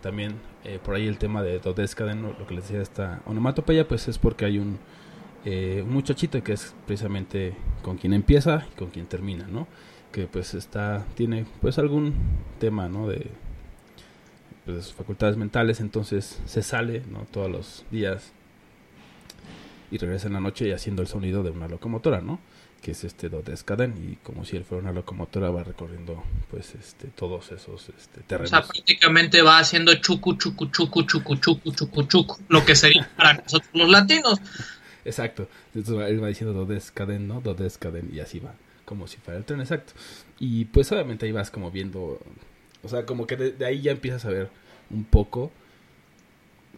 [0.03, 4.07] también eh, por ahí el tema de Dodescaden, lo que les decía esta onomatopeya, pues
[4.07, 4.77] es porque hay un,
[5.43, 9.67] eh, un muchachito que es precisamente con quien empieza y con quien termina, ¿no?
[10.11, 12.13] Que pues está, tiene pues algún
[12.59, 13.07] tema, ¿no?
[13.07, 13.31] De,
[14.65, 17.25] pues, de sus facultades mentales, entonces se sale, ¿no?
[17.31, 18.33] Todos los días
[19.91, 22.39] y regresa en la noche y haciendo el sonido de una locomotora, ¿no?
[22.81, 27.07] Que es este Dodescaden y como si él fuera una locomotora va recorriendo pues este
[27.07, 28.53] todos esos este, terrenos.
[28.53, 33.09] O sea, prácticamente va haciendo chucu chucu chucu chucu chucu chucu chucu, lo que sería
[33.15, 34.39] para nosotros los latinos.
[35.03, 35.49] Exacto.
[35.73, 37.41] Entonces él va diciendo Dodescaden, ¿no?
[37.41, 38.53] Dodescaden y así va,
[38.85, 39.93] como si fuera el tren, exacto.
[40.39, 42.19] Y pues obviamente ahí vas como viendo,
[42.83, 44.49] o sea, como que de ahí ya empiezas a ver
[44.89, 45.51] un poco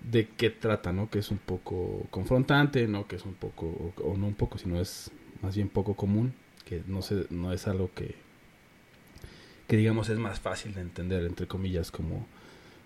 [0.04, 1.10] de qué trata, ¿no?
[1.10, 3.08] Que es un poco confrontante, ¿no?
[3.08, 5.12] Que es un poco, o no un poco, sino es
[5.42, 6.34] más bien poco común,
[6.66, 8.16] que no, se, no es algo que,
[9.68, 12.26] que digamos es más fácil de entender, entre comillas, como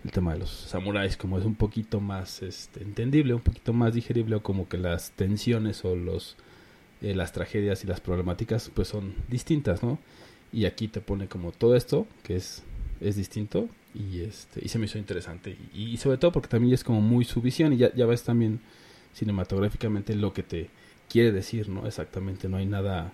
[0.03, 3.93] el tema de los samuráis, como es un poquito más este, entendible, un poquito más
[3.93, 6.37] digerible, o como que las tensiones o los
[7.01, 9.99] eh, las tragedias y las problemáticas pues son distintas, ¿no?
[10.51, 12.63] Y aquí te pone como todo esto, que es,
[13.01, 15.57] es distinto, y este y se me hizo interesante.
[15.73, 18.59] Y, sobre todo porque también es como muy su visión y ya, ya ves también
[19.13, 20.69] cinematográficamente lo que te
[21.09, 23.13] quiere decir no exactamente no hay nada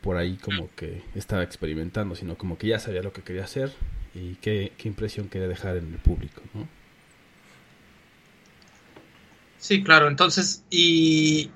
[0.00, 3.72] por ahí como que estaba experimentando sino como que ya sabía lo que quería hacer
[4.14, 6.68] y qué, qué impresión quería dejar en el público no
[9.56, 11.50] sí claro entonces y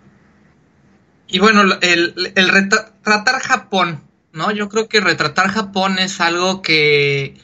[1.29, 4.03] y bueno el, el retratar Japón
[4.33, 7.37] no yo creo que retratar Japón es algo que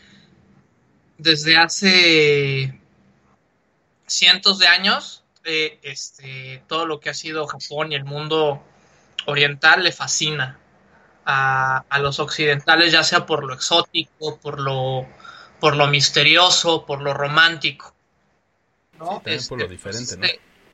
[1.18, 2.80] desde hace
[4.06, 8.62] cientos de años, eh, este, todo lo que ha sido Japón y el mundo
[9.26, 10.58] oriental le fascina
[11.24, 15.06] a, los occidentales, ya sea por lo exótico, por lo,
[15.60, 17.94] por lo misterioso, por lo romántico.
[18.98, 19.22] ¿no?
[19.22, 20.26] por lo este, diferente, ¿no?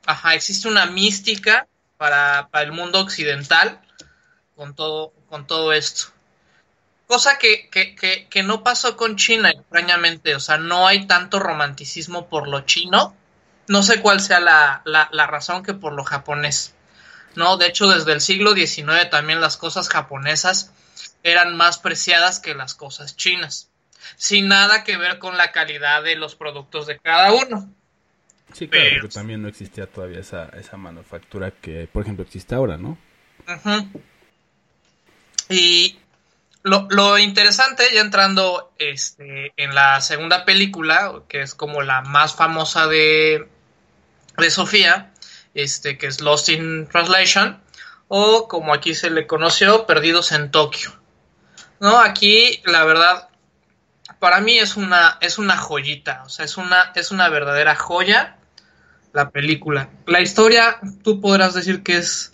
[0.07, 3.81] Ajá, existe una mística para, para el mundo occidental
[4.55, 6.14] con todo, con todo esto.
[7.07, 7.95] Cosa que, que,
[8.31, 10.35] que, no pasó con China, extrañamente.
[10.35, 13.15] O sea, no hay tanto romanticismo por lo chino.
[13.69, 16.75] No sé cuál sea la, la, razón que por lo japonés.
[17.35, 20.73] No, de hecho, desde el siglo XIX también las cosas japonesas
[21.23, 23.71] eran más preciadas que las cosas chinas.
[24.17, 27.71] Sin nada que ver con la calidad de los productos de cada uno.
[28.53, 32.77] Sí, claro, porque también no existía todavía esa, esa manufactura que, por ejemplo, existe ahora,
[32.77, 32.97] ¿no?
[35.49, 35.99] Y
[36.65, 42.87] lo, interesante, ya entrando este, en la segunda película, que es como la más famosa
[42.87, 43.49] de,
[44.39, 45.13] de Sofía,
[45.55, 47.63] este, que es Lost in Translation,
[48.09, 50.93] o como aquí se le conoció, Perdidos en Tokio.
[51.81, 51.99] ¿No?
[51.99, 53.29] Aquí, la verdad,
[54.19, 58.39] para mí es una, es una joyita, o sea, es una, es una verdadera joya
[59.13, 59.91] la película.
[60.07, 62.33] La historia, tú podrás decir que es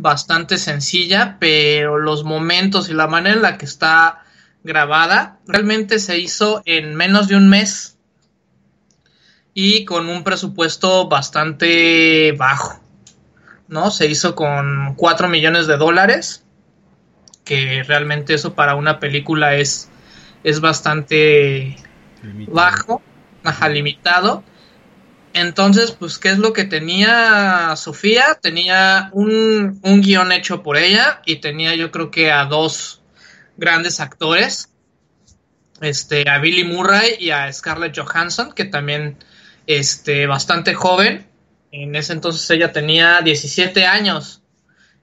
[0.00, 4.24] bastante sencilla, pero los momentos y la manera en la que está
[4.62, 7.98] grabada realmente se hizo en menos de un mes
[9.54, 12.80] y con un presupuesto bastante bajo,
[13.68, 13.90] ¿no?
[13.90, 16.44] Se hizo con 4 millones de dólares,
[17.44, 19.90] que realmente eso para una película es,
[20.44, 21.76] es bastante
[22.48, 23.02] bajo,
[23.44, 24.44] ajá, limitado.
[25.32, 28.38] Entonces, pues, ¿qué es lo que tenía Sofía?
[28.40, 33.00] Tenía un, un guion hecho por ella y tenía yo creo que a dos
[33.56, 34.70] grandes actores,
[35.80, 39.18] este, a Billy Murray y a Scarlett Johansson, que también,
[39.66, 41.26] este, bastante joven.
[41.70, 44.42] En ese entonces ella tenía 17 años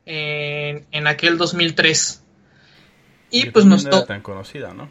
[0.05, 2.23] en, en aquel 2003.
[3.29, 4.89] Y, pues no era tan conocida, ¿no?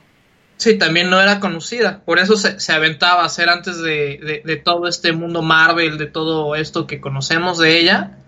[0.56, 2.00] Sí, también no era conocida.
[2.04, 6.86] Por eso se, aventaba a hacer antes de, todo este mundo Marvel, de todo esto
[6.86, 8.18] que conocemos de ella.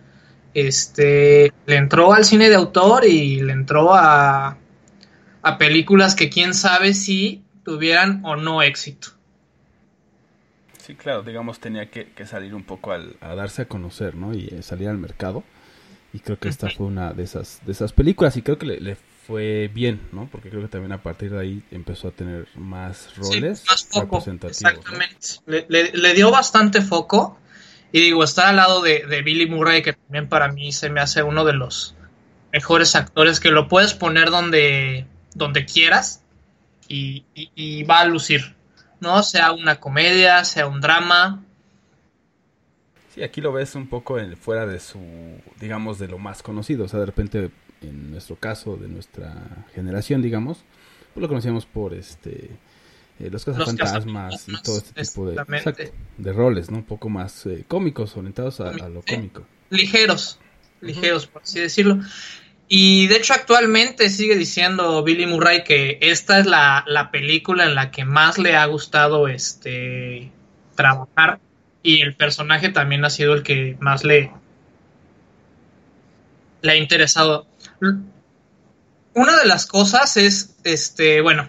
[0.55, 4.59] Este le entró al cine de autor y le entró a,
[5.43, 9.09] a películas que quién sabe si tuvieran o no éxito.
[10.89, 14.33] Sí, claro, digamos, tenía que, salir un poco al, a darse a conocer, ¿no?
[14.33, 15.45] Y eh, salir al mercado.
[16.15, 18.81] Y creo que esta fue una de esas, de esas películas y creo que le,
[18.81, 18.97] le
[19.29, 20.27] fue bien, ¿no?
[20.33, 24.25] Porque creo que también a partir de ahí empezó a tener más roles más foco,
[24.49, 25.29] Exactamente.
[25.47, 27.39] Le, dio bastante foco.
[27.93, 31.23] Y digo, está al lado de, Billy Murray, que también para mí se me hace
[31.23, 31.95] uno de los
[32.55, 36.23] mejores actores, que lo puedes poner donde, donde quieras
[36.89, 38.57] y, y va a lucir,
[39.01, 39.23] ¿no?
[39.23, 41.45] Sea una comedia, sea un drama.
[43.15, 44.99] Sí, aquí lo ves un poco fuera de su,
[45.61, 46.87] digamos, de lo más conocido.
[46.87, 47.51] O sea, de repente,
[47.83, 50.59] en nuestro caso, de nuestra generación, digamos,
[51.15, 52.51] pues lo conocíamos por este
[53.21, 56.79] eh, los cazafantasmas y todo este tipo de, de roles, ¿no?
[56.79, 59.45] Un poco más eh, cómicos, orientados a, lo cómico.
[59.71, 60.39] Ligeros,
[60.81, 62.01] ligeros, por así decirlo.
[62.69, 67.75] Y de hecho actualmente sigue diciendo Billy Murray que esta es la, la película en
[67.75, 70.31] la que más le ha gustado este
[70.77, 71.41] trabajar
[71.83, 74.31] y el personaje también ha sido el que más le,
[76.61, 77.47] le ha interesado.
[77.81, 81.49] Una de las cosas es, este, bueno,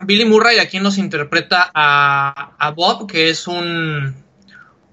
[0.00, 4.14] Billy Murray aquí nos interpreta a, Bob, que es un,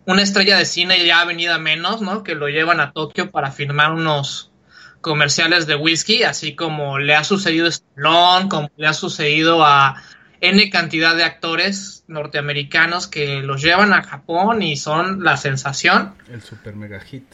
[0.06, 2.24] una estrella de cine ya venida menos, ¿no?
[2.24, 4.52] Que lo llevan a Tokio para filmar unos
[5.02, 10.02] comerciales de whisky, así como le ha sucedido a Stallone, como le ha sucedido a
[10.42, 16.14] N cantidad de actores norteamericanos que los llevan a Japón y son la sensación.
[16.30, 17.26] El super mega hit,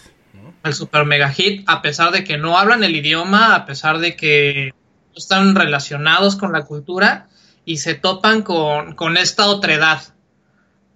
[0.64, 4.16] El super mega hit, a pesar de que no hablan el idioma, a pesar de
[4.16, 7.28] que no están relacionados con la cultura
[7.66, 10.02] y se topan con, con esta otredad,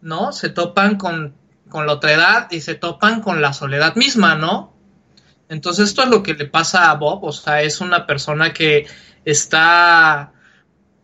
[0.01, 0.31] ¿no?
[0.31, 1.35] Se topan con,
[1.69, 4.73] con la otredad y se topan con la soledad misma, ¿no?
[5.49, 8.87] Entonces esto es lo que le pasa a Bob, o sea, es una persona que
[9.23, 10.33] está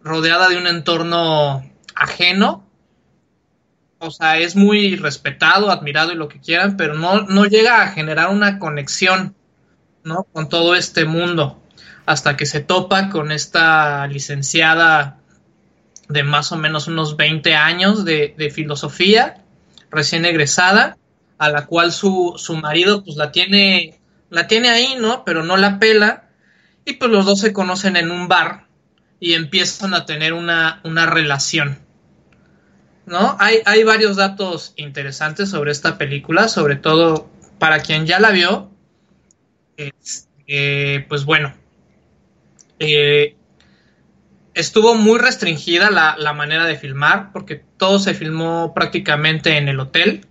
[0.02, 1.64] rodeada de un entorno
[1.96, 2.68] ajeno,
[4.04, 7.92] o sea, es muy respetado, admirado y lo que quieran, pero no, no llega a
[7.92, 9.36] generar una conexión,
[10.04, 10.24] ¿no?
[10.34, 11.62] Con todo este mundo,
[12.06, 15.20] hasta que se topa con esta licenciada
[16.10, 19.42] de más o menos unos 20 años de, filosofía,
[19.90, 20.98] recién egresada,
[21.38, 25.24] a la cual su, su, marido pues la tiene, la tiene ahí, ¿no?
[25.24, 26.30] Pero no la pela,
[26.86, 28.68] y pues los dos se conocen en un bar
[29.20, 31.80] y empiezan a tener una, una relación.
[33.06, 33.36] ¿No?
[33.40, 38.72] Hay, hay varios datos interesantes sobre esta película, sobre todo para quien ya la vio.
[40.48, 41.54] Eh, pues bueno,
[42.80, 43.36] eh,
[44.54, 50.28] estuvo muy restringida la, manera de filmar, porque todo se filmó prácticamente en el hotel.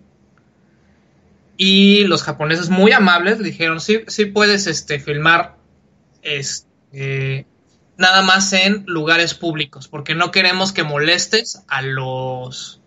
[1.56, 5.56] Y los japoneses muy amables le dijeron, sí, sí puedes este, filmar
[6.22, 7.46] este,
[8.02, 12.80] nada más en lugares públicos, porque no queremos que molestes a los...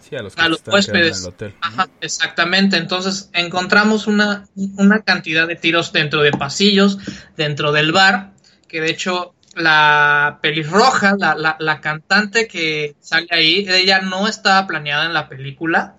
[0.00, 1.24] Sí, a los, a los huéspedes.
[1.24, 1.54] hotel.
[1.60, 2.76] Ajá, exactamente.
[2.76, 6.98] Entonces encontramos una, una cantidad de tiros dentro de pasillos,
[7.36, 8.32] dentro del bar,
[8.66, 14.66] que de hecho la pelirroja, la, la, la, cantante que sale ahí, ella no estaba
[14.66, 15.96] planeada en la película,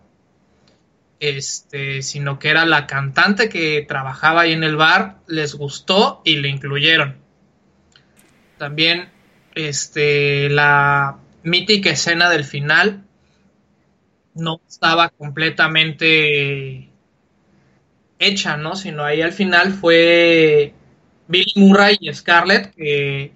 [1.24, 6.36] este, sino que era la cantante que trabajaba ahí en el bar, les gustó y
[6.36, 7.16] le incluyeron.
[8.58, 9.10] También,
[9.56, 13.06] este, la mítica escena del final
[14.34, 16.90] no estaba completamente
[18.20, 18.76] hecha, ¿no?
[18.76, 20.74] Sino ahí al final fue
[21.30, 23.32] Billy Murray y Scarlett, que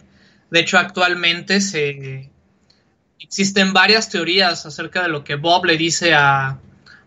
[0.51, 2.31] de hecho actualmente se
[3.17, 6.59] existen varias teorías acerca de lo que Bob le dice a,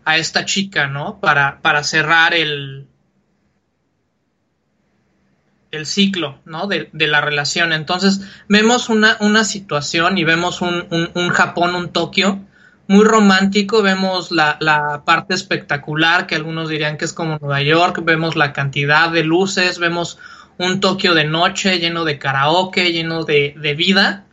[0.05, 1.19] a esta chica, ¿no?
[1.19, 2.87] Para, para cerrar el,
[5.71, 6.67] el ciclo, ¿no?
[6.67, 7.73] De, la relación.
[7.73, 12.39] Entonces, vemos una, una situación y vemos un, un, Japón, un Tokio
[12.87, 18.01] muy romántico, vemos la, la, parte espectacular, que algunos dirían que es como Nueva York,
[18.03, 20.17] vemos la cantidad de luces, vemos
[20.57, 24.25] un Tokio de noche lleno de karaoke, lleno de, vida,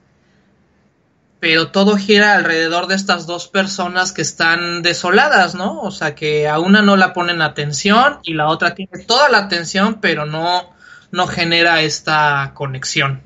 [1.41, 5.81] pero todo gira alrededor de estas dos personas que están desoladas, ¿no?
[5.81, 9.39] O sea, que a una no la ponen atención y la otra tiene toda la
[9.39, 10.71] atención, pero no,
[11.13, 13.21] no genera esta conexión.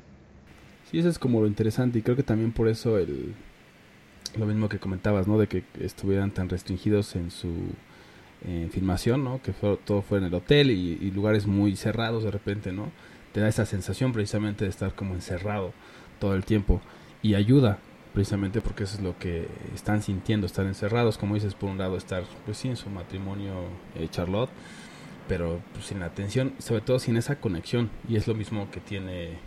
[0.91, 3.33] Sí, eso es como lo interesante y creo que también por eso el,
[4.35, 5.37] lo mismo que comentabas, ¿no?
[5.37, 7.49] De que estuvieran tan restringidos en su
[8.71, 9.41] filmación, ¿no?
[9.41, 12.91] Que fue, todo fue en el hotel y, lugares muy cerrados de repente, ¿no?
[13.31, 15.73] Te da esa sensación precisamente de estar como encerrado
[16.19, 16.81] todo el tiempo
[17.21, 17.79] y ayuda
[18.13, 21.97] precisamente porque eso es lo que están sintiendo, estar encerrados, como dices, por un lado
[21.97, 23.53] estar, pues sí, en su matrimonio
[23.95, 24.51] eh, Charlotte,
[25.27, 29.37] pero pues, sin atención, sobre todo sin esa conexión y es lo mismo que tiene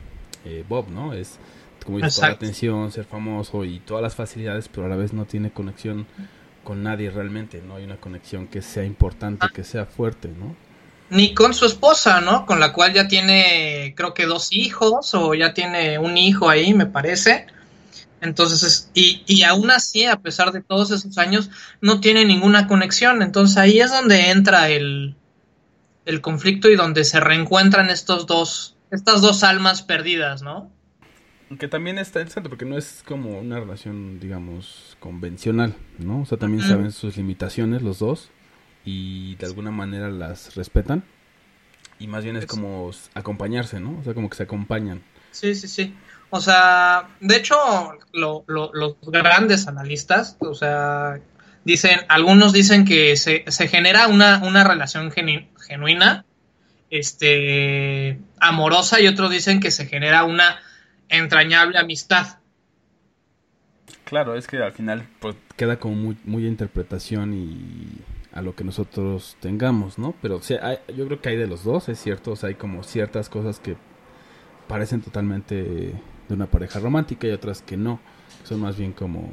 [0.45, 1.13] eh, Bob, ¿no?
[1.13, 1.39] Es
[1.85, 5.13] como dices, toda la atención, ser famoso y todas las facilidades, pero a la vez
[5.13, 6.07] no tiene conexión
[6.65, 10.57] con nadie realmente, no hay una conexión que sea importante, que sea fuerte, ¿no?
[11.11, 12.45] Ni con su esposa, ¿no?
[12.45, 16.75] Con la cual ya tiene, creo que dos hijos, o ya tiene un hijo ahí,
[16.75, 17.47] me parece.
[18.21, 21.51] Entonces, y, y aún así, a pesar de todos esos años,
[21.81, 23.23] no tiene ninguna conexión.
[23.23, 25.17] Entonces ahí es donde entra el,
[26.07, 30.71] el conflicto y donde se reencuentran estos dos, estas dos almas perdidas, ¿no?
[31.61, 36.23] Que también está interesante porque no es como una relación, digamos, convencional, ¿no?
[36.23, 38.31] O sea, también saben sus limitaciones los dos
[38.85, 41.05] y de alguna manera las respetan.
[42.01, 43.99] Y más bien es como acompañarse, ¿no?
[44.01, 45.03] O sea, como que se acompañan.
[45.31, 45.95] Sí, sí, sí.
[46.31, 47.57] O sea, de hecho,
[48.13, 51.21] los grandes analistas, o sea,
[51.65, 56.25] dicen, algunos dicen que se, se genera una, una relación genuina,
[56.91, 60.61] este, amorosa, y otros dicen que se genera una
[61.09, 62.39] entrañable amistad.
[64.05, 68.01] Claro, es que al final pues, queda como muy, muy interpretación y
[68.33, 70.15] a lo que nosotros tengamos, ¿no?
[70.23, 72.85] Pero sea, yo creo que hay de los dos, es cierto, o sea, hay como
[72.85, 73.77] ciertas cosas que
[74.69, 75.95] parecen totalmente
[76.29, 78.01] de una pareja romántica y otras que no,
[78.45, 79.31] son más bien como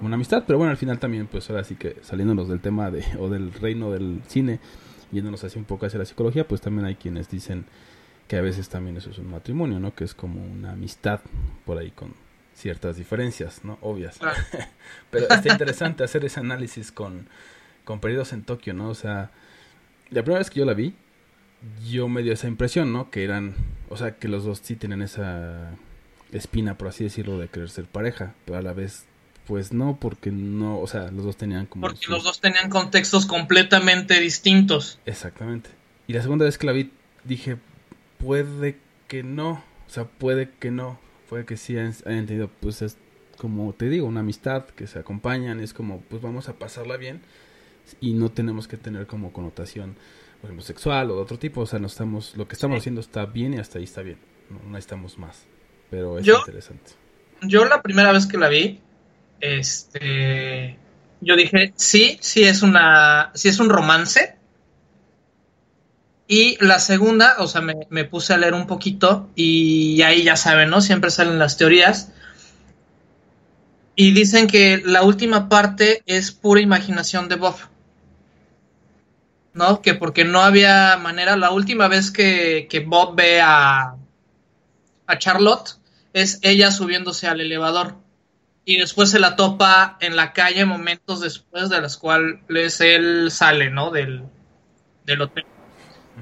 [0.00, 3.04] una amistad, pero bueno, al final también, pues ahora sí que saliéndonos del tema de,
[3.18, 4.60] o del reino del cine,
[5.12, 7.64] yéndonos así un poco hacia la psicología, pues también hay quienes dicen
[8.28, 9.94] que a veces también eso es un matrimonio, ¿no?
[9.94, 11.20] Que es como una amistad
[11.64, 12.14] por ahí con
[12.54, 13.76] ciertas diferencias, ¿no?
[13.80, 14.20] Obvias.
[15.10, 17.26] Pero está interesante hacer ese análisis con,
[17.84, 18.88] con Perdidos en Tokio, ¿no?
[18.88, 19.32] O sea,
[20.10, 20.94] la primera vez que yo la vi,
[21.88, 23.10] yo me dio esa impresión, ¿no?
[23.10, 23.54] Que eran,
[23.88, 25.72] o sea, que los dos sí tienen esa
[26.32, 29.06] espina, por así decirlo, de querer ser pareja, pero a la vez,
[29.46, 31.82] pues no, porque no, o sea, los dos tenían como...
[31.82, 34.98] Porque los dos tenían contextos completamente distintos.
[35.06, 35.70] Exactamente.
[36.06, 36.92] Y la segunda vez que la vi,
[37.24, 37.56] dije,
[38.18, 38.78] puede
[39.08, 42.96] que no, o sea, puede que no, puede que sí hayan, entendido, pues es
[43.38, 47.22] como te digo, una amistad que se acompañan, es como, pues vamos a pasarla bien
[48.00, 49.96] y no tenemos que tener como connotación,
[50.40, 53.00] por ejemplo, sexual o de otro tipo, o sea, no estamos, lo que estamos haciendo
[53.00, 54.18] está bien y hasta ahí está bien,
[54.50, 55.46] no, necesitamos más,
[55.90, 56.92] pero es interesante.
[57.42, 58.80] Yo la primera vez que la vi,
[59.40, 60.76] este,
[61.20, 64.36] yo dije, sí, sí es una, sí es un romance,
[66.32, 70.70] y la segunda, o sea, me, puse a leer un poquito y ahí ya saben,
[70.70, 70.80] ¿no?
[70.80, 72.12] Siempre salen las teorías.
[73.96, 77.56] Y dicen que la última parte es pura imaginación de Bob.
[79.54, 79.82] ¿No?
[79.82, 83.96] Que porque no había manera, la última vez que, que Bob ve a,
[85.08, 85.79] a Charlotte
[86.12, 87.96] es ella subiéndose al elevador.
[88.64, 93.70] Y después se la topa en la calle momentos después de las cuales él sale,
[93.70, 93.90] ¿no?
[93.90, 94.24] Del,
[95.06, 95.44] del hotel.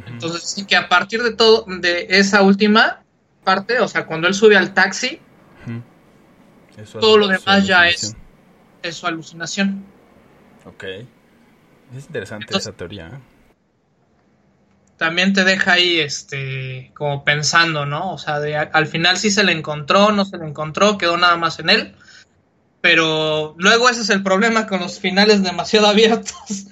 [0.07, 3.03] Entonces, sí que a partir de todo, de esa última
[3.45, 5.21] parte, o sea, cuando él sube al taxi,
[7.01, 8.17] todo lo demás ya es,
[8.83, 9.85] es, su alucinación.
[10.65, 10.85] Ok.
[10.85, 13.09] Es interesante esa teoría.
[13.09, 13.38] ¿eh?
[14.99, 18.13] También te deja ahí, este, como pensando, ¿no?
[18.13, 21.37] O sea, de, al final sí se le encontró, no se le encontró, quedó nada
[21.37, 21.95] más en él.
[22.81, 26.35] Pero luego ese es el problema con los finales demasiado abiertos.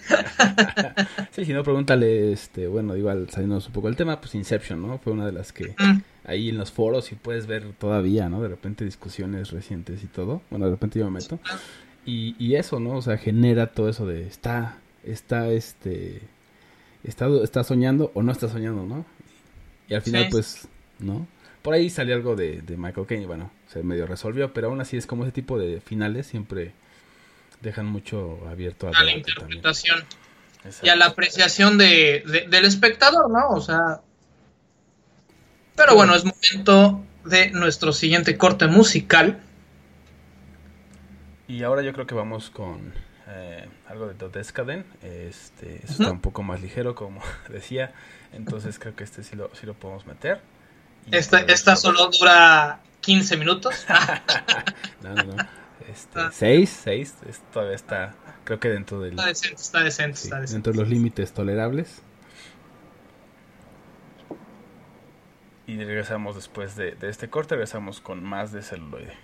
[1.31, 4.99] sí, si no, pregúntale, este, bueno, igual saliendo un poco del tema, pues Inception, ¿no?
[4.99, 5.75] Fue una de las que
[6.25, 8.41] ahí en los foros y puedes ver todavía, ¿no?
[8.41, 10.43] De repente discusiones recientes y todo.
[10.51, 11.41] Bueno, de repente yo me meto.
[12.05, 12.91] Y, y eso, ¿no?
[12.91, 16.23] O sea, genera todo eso de está, está, este,
[17.07, 19.07] está, está soñando o no está soñando, ¿no?
[19.89, 21.27] Y al final, pues, ¿no?
[21.63, 25.07] Por ahí salió algo de, Michael Caine, bueno, se medio resolvió, pero aún así es
[25.07, 26.73] como ese tipo de finales siempre
[27.61, 30.05] dejan mucho abierto a, la interpretación
[30.83, 33.49] y a la apreciación de, del espectador, ¿no?
[33.51, 34.01] O sea,
[35.75, 39.41] pero bueno, es momento de nuestro siguiente corte musical.
[41.49, 42.93] Y ahora yo creo que vamos con
[43.29, 44.85] eh, algo de Dodescaden.
[45.03, 47.93] Este, está un poco más ligero, como decía.
[48.33, 50.41] Entonces creo que este sí lo, sí lo podemos meter.
[51.11, 53.87] Esta, esta solo dura 15 minutos.
[55.03, 55.37] no, no, no.
[55.89, 57.15] Este, 6, 6,
[57.53, 58.15] todavía está,
[58.45, 59.13] creo que dentro del...
[59.13, 60.53] Está decente, está decente, está decente.
[60.55, 62.03] Dentro de los límites tolerables.
[65.69, 69.15] Y regresamos después de, de este corte, regresamos con más de celuloide.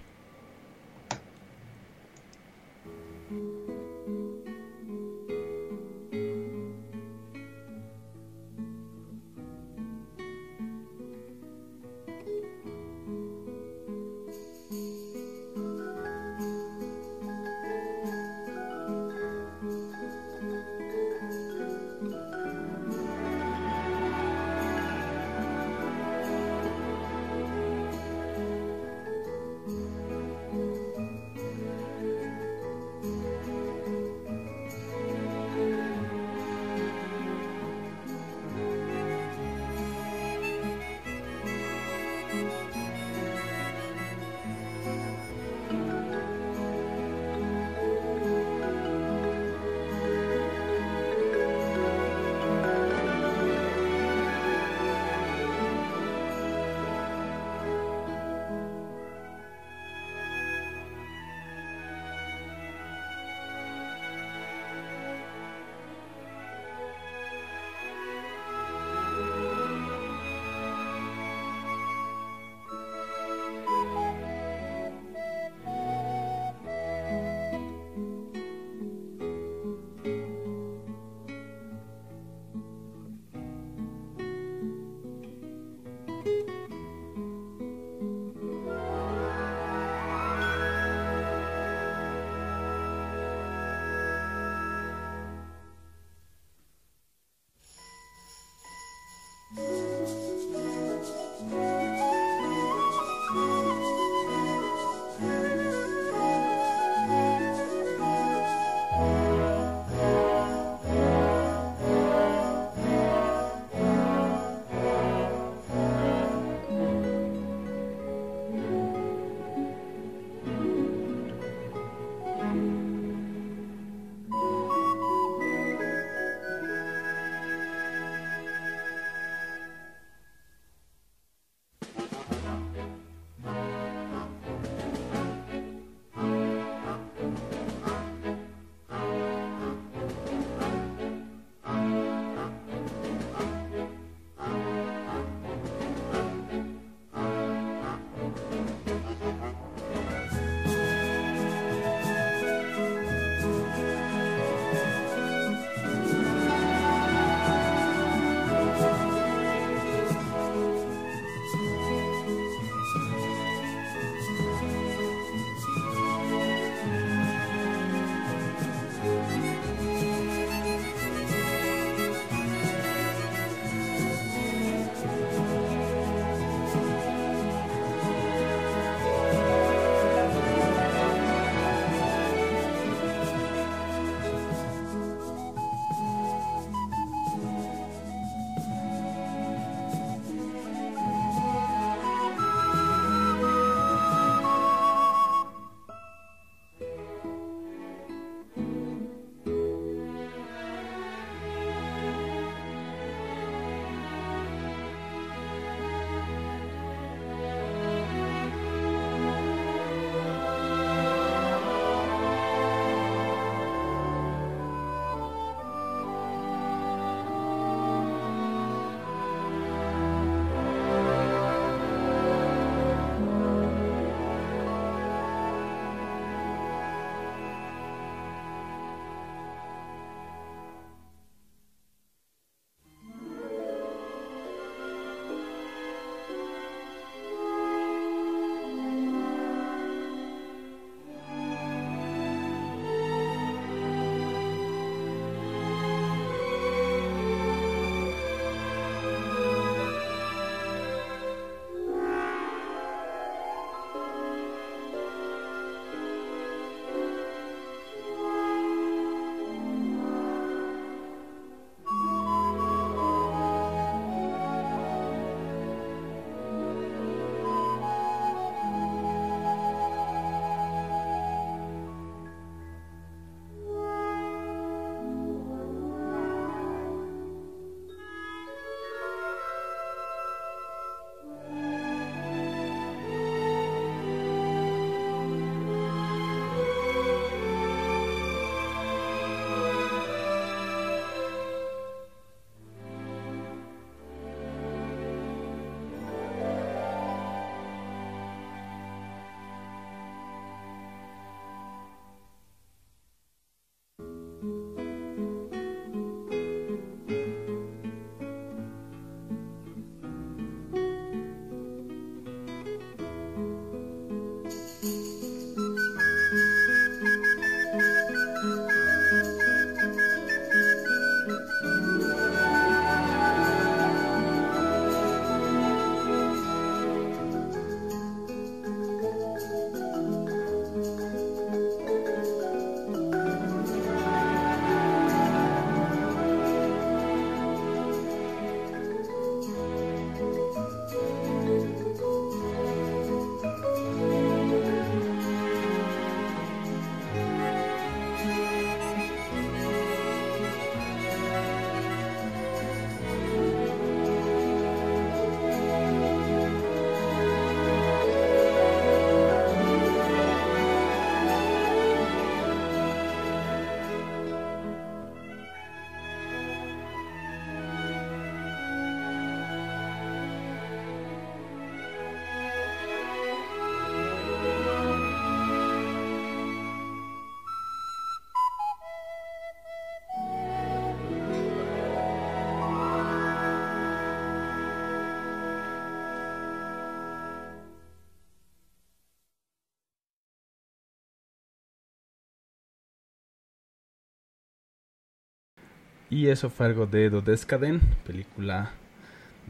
[396.12, 398.72] Y eso fue algo de Dodescaden, película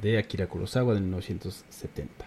[0.00, 2.24] de Akira Kurosawa de 1970.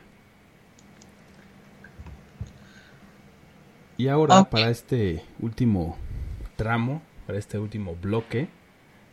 [3.95, 5.97] Y ahora, para este último
[6.57, 8.49] tramo, para este último bloque,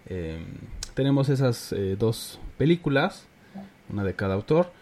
[0.06, 0.44] em,
[0.94, 3.28] tenemos esas eh, dos películas,
[3.90, 4.72] una de cada autor,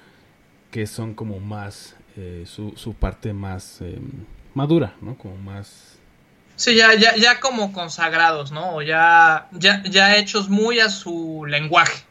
[0.70, 4.24] que son como más, eh, su, su, parte más em,
[4.54, 5.18] madura, ¿no?
[5.18, 5.99] Como más...
[6.60, 8.74] Sí, ya, ya, ya como consagrados, ¿no?
[8.74, 12.04] O ya, ya, ya hechos muy a su lenguaje.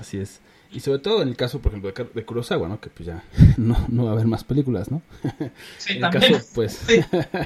[0.00, 0.40] Así es.
[0.72, 2.80] Y sobre todo en el caso, por ejemplo, de, Kurosawa, ¿no?
[2.80, 3.22] Que pues ya
[3.58, 5.00] no, no va a haber más películas, ¿no?
[5.78, 6.32] Sí, en también.
[6.32, 6.80] caso, pues,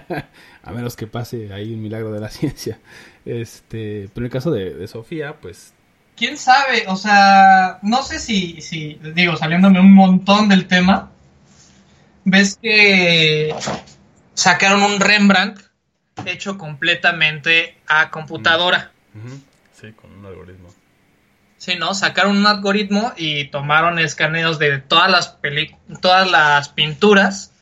[0.62, 2.79] a menos que pase ahí un milagro de la ciencia.
[3.27, 5.75] Este, pero en el caso de, Sofía, pues...
[6.17, 6.85] ¿Quién sabe?
[6.87, 11.11] O sea, no sé si, si, digo, saliéndome un montón del tema,
[12.25, 13.55] ves que
[14.33, 15.66] sacaron un Rembrandt
[16.25, 18.93] hecho completamente a computadora.
[19.73, 20.69] Sí, con un algoritmo.
[21.59, 21.95] Sí, ¿no?
[21.95, 25.39] Sacaron un algoritmo y tomaron escaneos de todas las
[26.01, 27.53] todas las pinturas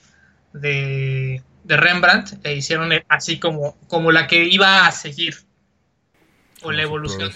[0.53, 5.37] de, Rembrandt e hicieron así como, como la que iba a seguir.
[6.63, 7.31] O la evolución.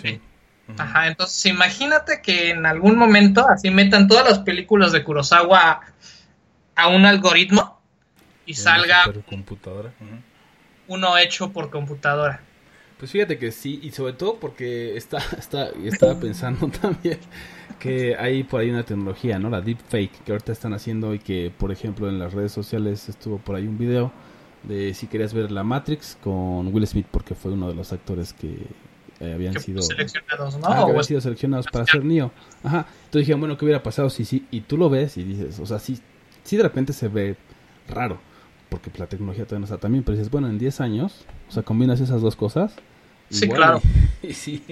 [0.77, 5.81] Ajá, entonces imagínate que en algún momento así metan todas las películas de Kurosawa
[6.75, 7.81] a un algoritmo
[8.45, 9.93] y salga computadora.
[10.89, 12.43] Uno hecho por computadora.
[12.99, 17.19] Pues fíjate que sí, y sobre todo porque está, está, estaba pensando también
[17.79, 19.51] que hay por ahí una tecnología, ¿no?
[19.51, 23.39] La deepfake que ahorita están haciendo y que, por ejemplo, en las redes sociales estuvo
[23.39, 24.11] por ahí un video
[24.65, 28.33] de si querías ver la Matrix con Will Smith porque fue uno de los actores
[28.33, 28.67] que
[29.21, 30.67] eh, habían sido seleccionados, ¿no?
[30.67, 32.33] Ah, habían sido seleccionados para ser Neo.
[32.65, 32.87] Ajá.
[33.05, 34.45] Entonces dije, bueno, ¿qué hubiera pasado si sí?
[34.51, 36.01] Y tú lo ves y dices, o sea, sí,
[36.43, 37.37] sí de repente se ve
[37.89, 38.19] raro
[38.69, 41.63] porque la tecnología todavía no está también, pero dices, bueno, en 10 años, o sea,
[41.63, 42.77] combinas esas dos cosas
[43.31, 43.81] Sí, claro.
[44.23, 44.63] Y, sí,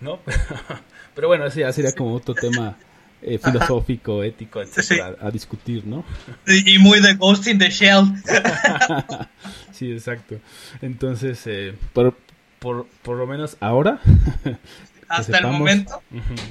[0.00, 0.18] ¿no?
[1.14, 2.76] Pero, bueno, ese ya sería como otro tema
[3.22, 6.04] eh, filosófico, ético, etcétera, a, discutir, ¿no?
[6.46, 8.04] Y, muy de Ghost in the Shell.
[9.72, 10.36] sí, exacto.
[10.82, 12.14] Entonces, eh, por,
[12.58, 14.00] por, por lo menos ahora.
[15.08, 16.02] Hasta el momento.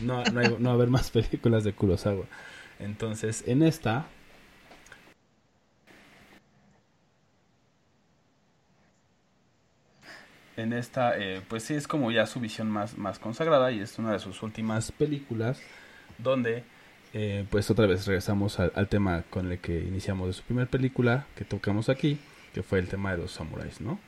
[0.02, 2.26] No, no, hay, no va a haber más películas de Kurosawa.
[2.80, 4.08] Entonces, en esta
[10.60, 13.98] en esta, eh, pues sí es como ya su visión más, más consagrada y es
[14.00, 15.62] una de sus últimas películas
[16.18, 16.64] donde
[17.14, 21.26] eh, pues otra vez regresamos al, tema con el que iniciamos de su primera película
[21.36, 22.20] que tocamos aquí,
[22.54, 24.00] que fue el tema de los samuráis, ¿no?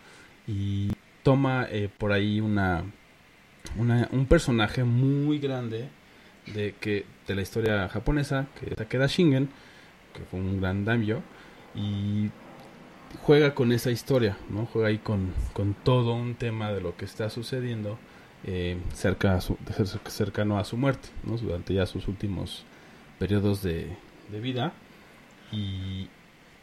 [0.48, 0.92] Y
[1.24, 2.84] toma eh, por ahí una,
[3.78, 5.90] una, un personaje muy grande
[6.54, 9.50] de, que, de la historia japonesa, que es Takeda Shingen,
[10.14, 11.22] que fue un gran daimyo,
[11.74, 12.30] y
[13.24, 14.66] juega con esa historia, ¿no?
[14.66, 17.98] Juega ahí con, con todo un tema de lo que está sucediendo
[18.44, 19.58] eh, cerca a su,
[20.08, 21.38] cercano a su muerte, ¿no?
[21.38, 22.64] Durante ya sus últimos
[23.20, 23.96] periodos de,
[24.32, 24.74] de vida.
[25.52, 26.08] Y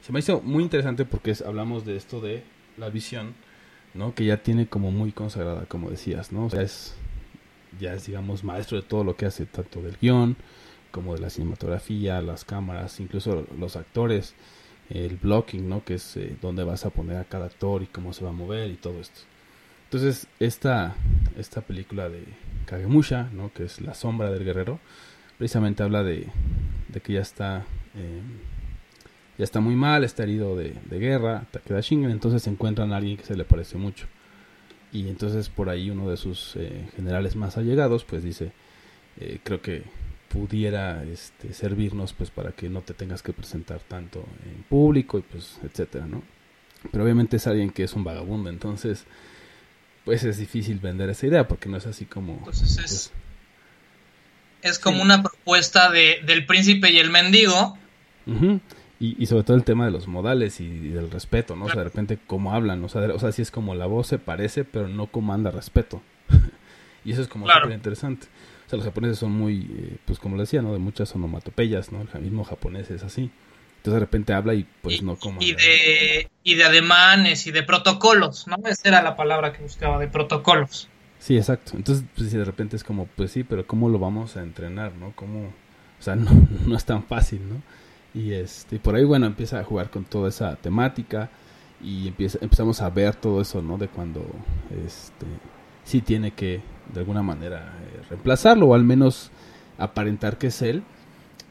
[0.00, 2.42] se me hizo muy interesante porque hablamos de esto de
[2.76, 3.34] la visión,
[3.94, 4.14] ¿no?
[4.14, 6.46] Que ya tiene como muy consagrada, como decías, ¿no?
[6.46, 6.94] O sea, es,
[7.78, 10.36] ya es, digamos, maestro de todo lo que hace, tanto del guion
[10.90, 14.34] como de la cinematografía, las cámaras, incluso los actores
[14.90, 15.84] el blocking, ¿no?
[15.84, 18.34] Que es eh, donde vas a poner a cada actor y cómo se va a
[18.34, 19.20] mover y todo esto.
[19.84, 20.94] Entonces, esta,
[21.38, 22.24] esta película de
[22.66, 23.52] Kagemusha, ¿no?
[23.52, 24.80] Que es La sombra del guerrero,
[25.38, 26.26] precisamente habla de,
[26.88, 27.64] de que ya está...
[27.94, 28.22] Eh,
[29.38, 33.16] ya está muy mal, está herido de, de guerra, queda Shingen, entonces encuentran a alguien
[33.16, 34.06] que se le parece mucho.
[34.90, 38.50] Y entonces por ahí uno de sus eh, generales más allegados, pues dice,
[39.44, 39.84] creo que
[40.28, 45.22] pudiera este, servirnos pues para que no te tengas que presentar tanto en público y
[45.22, 46.22] pues etcétera no
[46.92, 49.04] pero obviamente es alguien que es un vagabundo entonces
[50.04, 53.12] pues es difícil vender esa idea porque no es así como pues es, pues,
[54.62, 57.78] es como una propuesta de, del príncipe y el mendigo.
[59.00, 61.78] Y, y, sobre todo el tema de los modales y, del respeto no o sea
[61.78, 64.64] de repente cómo hablan o sea, o sea sí es como la voz se parece
[64.64, 66.02] pero no comanda respeto.
[67.04, 68.26] Y eso es como súper interesante
[68.68, 70.74] o sea, los japoneses son muy, eh, pues como le decía, ¿no?
[70.74, 72.06] De muchas onomatopeyas, ¿no?
[72.12, 73.30] El mismo japonés es así.
[73.78, 75.40] Entonces de repente habla y pues no como...
[75.40, 78.56] Y de, y de ademanes y de protocolos, ¿no?
[78.66, 80.90] Esa era la palabra que buscaba, de protocolos.
[81.18, 81.78] Sí, exacto.
[81.78, 85.12] Entonces, pues de repente es como, pues sí, pero ¿cómo lo vamos a entrenar, no?
[85.16, 85.46] ¿Cómo?
[85.98, 86.30] O sea, no,
[86.66, 87.62] no es tan fácil, ¿no?
[88.12, 91.30] Y este, y por ahí, bueno, empieza a jugar con toda esa temática
[91.82, 93.78] y empieza, empezamos a ver todo eso, ¿no?
[93.78, 94.26] De cuando,
[94.86, 95.24] este,
[95.84, 96.60] sí tiene que
[96.92, 99.30] de alguna manera eh, reemplazarlo o al menos
[99.78, 100.82] aparentar que es él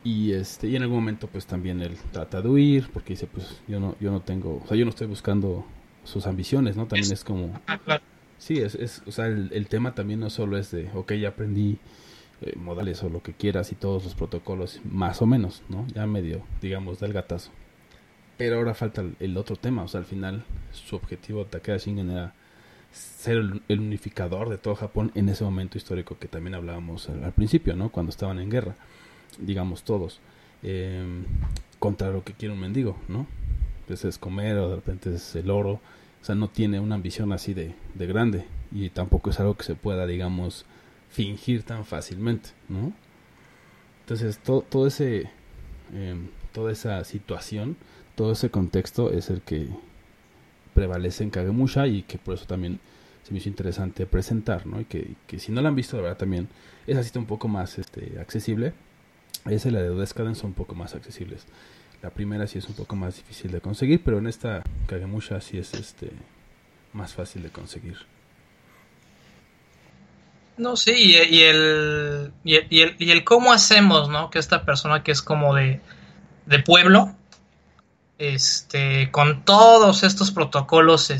[0.03, 3.61] y este y en algún momento pues también él trata de huir porque dice pues
[3.67, 5.65] yo no yo no tengo o sea yo no estoy buscando
[6.03, 7.79] sus ambiciones no también es, como ah,
[8.37, 11.77] Sí, es, es o sea, el, tema también no solo es de, ok, ya aprendí
[12.41, 15.87] eh, modales o lo que quieras y todos los protocolos, más o menos, ¿no?
[15.93, 17.51] Ya medio, digamos, del gatazo.
[18.37, 22.33] Pero ahora falta el, otro tema, o sea, al final su objetivo Takeda Shingen era
[22.91, 27.75] ser el, unificador de todo Japón en ese momento histórico que también hablábamos al, principio,
[27.75, 27.89] ¿no?
[27.89, 28.75] Cuando estaban en guerra,
[29.39, 30.19] digamos todos,
[30.63, 31.25] em,
[31.79, 33.27] contra lo que quiere un mendigo, ¿no?
[33.87, 35.79] Pues es comer o de repente es el oro,
[36.21, 39.63] o sea, no tiene una ambición así de, de grande y tampoco es algo que
[39.63, 40.65] se pueda, digamos,
[41.09, 42.93] fingir tan fácilmente, ¿no?
[44.01, 45.29] Entonces, todo, todo ese,
[45.93, 47.77] em, toda esa situación,
[48.15, 49.69] todo ese contexto es el que
[50.77, 52.79] prevalece en Kagemusha y que por eso también
[53.23, 54.79] se me hizo interesante presentar, ¿no?
[54.79, 56.49] Y que, que si no la han visto, la verdad también
[56.85, 58.73] es así un poco más este, accesible.
[59.49, 61.47] Esa y la de Odescaden son un poco más accesibles.
[62.03, 65.57] La primera sí es un poco más difícil de conseguir, pero en esta Kagemusha sí
[65.57, 66.11] es este
[66.93, 67.97] más fácil de conseguir.
[70.57, 74.29] No, sí, y, el, y, el, y, el, cómo hacemos, ¿no?
[74.29, 75.81] Que esta persona que es como de,
[76.45, 77.16] de pueblo,
[78.17, 81.11] este, con todos estos protocolos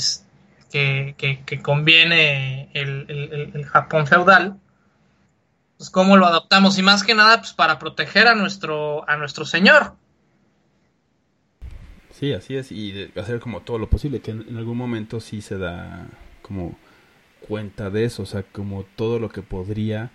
[0.71, 4.57] que, que, conviene el, Japón feudal,
[5.77, 9.45] pues cómo lo adoptamos y más que nada pues para proteger a nuestro, a nuestro
[9.45, 9.93] señor.
[12.11, 15.59] Sí, así es, y hacer como todo lo posible, que en, algún momento sí se
[15.59, 16.07] da
[16.41, 16.75] como
[17.47, 20.09] cuenta de eso, o sea, como todo lo que podría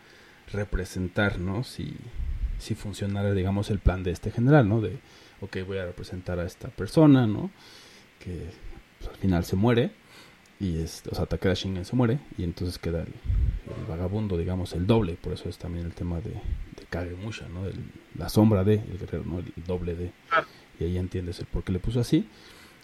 [0.53, 1.63] representar, ¿no?
[1.63, 1.97] Si,
[2.59, 4.81] si funcionara, digamos, el plan de este general, ¿no?
[4.81, 4.99] De,
[5.43, 7.51] ok, voy a representar a esta persona, ¿no?
[8.19, 8.51] Que
[8.99, 9.91] pues, al final se muere,
[10.61, 13.13] y es, o sea, Takeda Shingen se muere, y entonces queda el,
[13.89, 17.63] vagabundo, digamos, el doble, por eso es también el tema de, de Kagemusha, ¿no?
[18.17, 19.39] la sombra de, el guerrero, ¿no?
[19.41, 20.13] El doble de,
[20.79, 22.29] y ahí entiendes el por qué le puso así,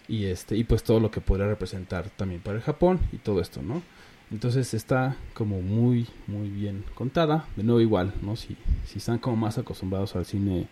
[0.07, 3.39] y este, y pues todo lo que podría representar también para el Japón, y todo
[3.39, 3.81] esto, ¿no?
[4.31, 7.47] Entonces está como muy, muy bien contada.
[7.55, 8.35] De nuevo igual, ¿no?
[8.35, 8.55] Si,
[8.85, 10.67] si están como más acostumbrados al cine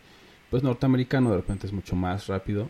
[0.50, 2.70] pues norteamericano de repente es mucho más rápido,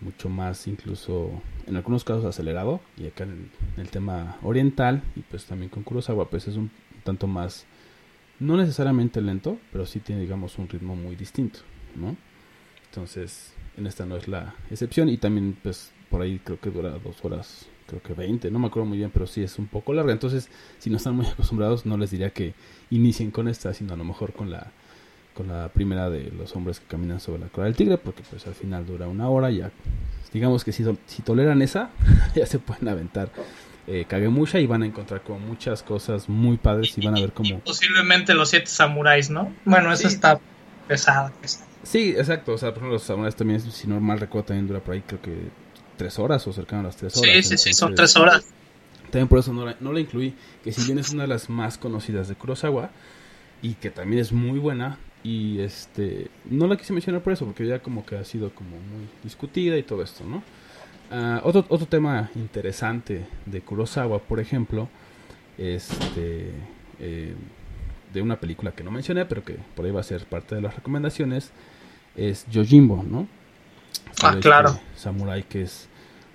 [0.00, 1.30] mucho más incluso
[1.66, 6.28] en algunos casos acelerado y acá en el, tema oriental y pues también con Kurosawa
[6.30, 6.70] pues es un
[7.04, 7.66] tanto más
[8.38, 11.60] no necesariamente lento, pero sí tiene digamos un ritmo muy distinto,
[11.94, 12.16] ¿no?
[12.86, 16.90] Entonces, en esta no es la excepción y también pues por ahí creo que dura
[16.90, 19.92] dos horas, creo que 20, no me acuerdo muy bien, pero sí es un poco
[19.92, 20.12] larga.
[20.12, 20.48] Entonces,
[20.78, 22.54] si no están muy acostumbrados, no les diría que
[22.90, 24.72] inicien con esta, sino a lo mejor con la
[25.34, 28.46] con la primera de los hombres que caminan sobre la cola del tigre, porque pues
[28.46, 29.70] al final dura una hora, ya
[30.32, 31.90] digamos que si, si toleran esa,
[32.34, 33.30] ya se pueden aventar
[33.86, 37.32] eh, Kagemusha y van a encontrar como muchas cosas muy padres y van a ver
[37.32, 37.60] como...
[37.60, 39.52] Posiblemente los siete samuráis, ¿no?
[39.64, 40.40] Bueno, esa está
[40.86, 41.32] pesada,
[41.82, 44.80] Sí, exacto, o sea, por ejemplo los samuráis también, si no mal recuerdo, también dura
[44.80, 45.48] por ahí creo que
[45.96, 47.32] tres horas o cercano a las tres horas.
[47.32, 48.44] Sí, sí, sí, son tres horas.
[49.04, 51.50] También por eso no la, no la incluí, que si bien es una de las
[51.50, 52.90] más conocidas de Kurosawa,
[53.62, 57.66] y que también es muy buena, y este no la quise mencionar por eso porque
[57.66, 60.42] ya como que ha sido como muy discutida y todo esto no
[61.10, 64.88] ah, otro otro tema interesante de Kurosawa por ejemplo
[65.58, 66.52] este
[66.98, 67.34] eh,
[68.12, 70.62] de una película que no mencioné pero que por ahí va a ser parte de
[70.62, 71.50] las recomendaciones
[72.16, 73.28] es Yojimbo no
[74.22, 74.80] ah claro.
[74.96, 75.88] samurai que es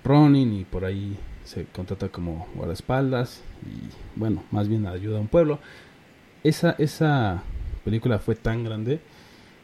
[0.03, 5.27] Ronin y por ahí se contrata como guardaespaldas y bueno más bien ayuda a un
[5.27, 5.59] pueblo.
[6.43, 7.43] Esa esa
[7.85, 8.99] película fue tan grande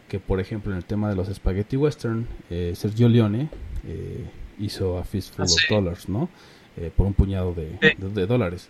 [0.07, 3.49] que, por ejemplo, en el tema de los spaghetti western, eh, Sergio Leone
[3.87, 4.25] eh,
[4.59, 6.29] hizo a Fistful of ah, Dollars, ¿no?
[6.77, 8.69] Eh, por un puñado de, dólares.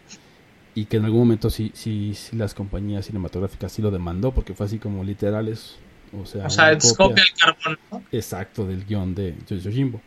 [0.73, 4.53] Y que en algún momento sí, sí, sí, las compañías cinematográficas sí lo demandó, porque
[4.53, 5.75] fue así como literales.
[6.19, 8.03] O sea, o sea es copia del carbón, ¿no?
[8.11, 10.01] Exacto, del guion de Jojo Jimbo.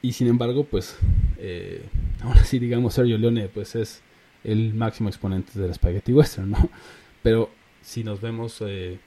[0.00, 0.96] Y sin embargo, pues,
[2.22, 4.02] ahora sí, digamos, Sergio Leone, pues es
[4.44, 6.70] el máximo exponente del spaghetti western, ¿no?
[7.22, 7.50] Pero
[7.86, 8.98] si nos vemos eh,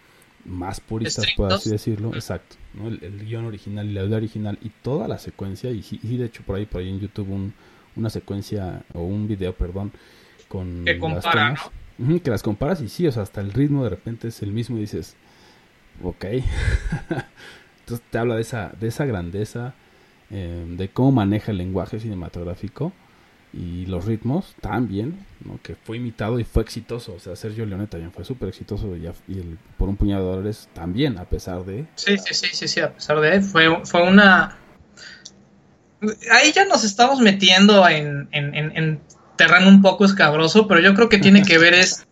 [0.45, 2.87] más puristas, por así decirlo, exacto, ¿no?
[2.87, 6.43] el, guion original y la idea original y toda la secuencia, y, y, de hecho
[6.43, 7.53] por ahí, por ahí en YouTube un,
[7.97, 9.91] una secuencia o un video, perdón,
[10.47, 11.71] con que las tomas,
[12.23, 14.77] que las comparas y sí, o sea, hasta el ritmo de repente es el mismo
[14.77, 15.17] y dices,
[16.01, 16.23] ok,
[17.81, 19.73] entonces te habla de esa, de esa grandeza,
[20.31, 22.93] eh, de cómo maneja el lenguaje cinematográfico
[23.51, 25.59] y los ritmos también, ¿no?
[25.63, 27.13] que fue imitado y fue exitoso.
[27.13, 30.69] O sea, Sergio Leone también fue súper exitoso y, el, por un puñado de dólares
[30.73, 31.87] también, a pesar de...
[31.95, 33.41] Sí, sí, sí, sí, sí a pesar de...
[33.41, 34.57] Fue, fue una...
[36.31, 39.01] Ahí ya nos estamos metiendo en, en, en,
[39.35, 42.05] terreno un poco escabroso, pero yo creo que tiene que ver es...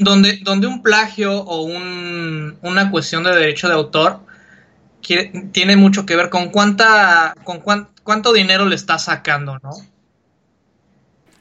[0.00, 4.20] Donde, donde un plagio o un, una cuestión de derecho de autor
[5.52, 7.60] tiene mucho que ver con cuánta, con
[8.08, 9.68] cuánto dinero le está sacando, ¿no?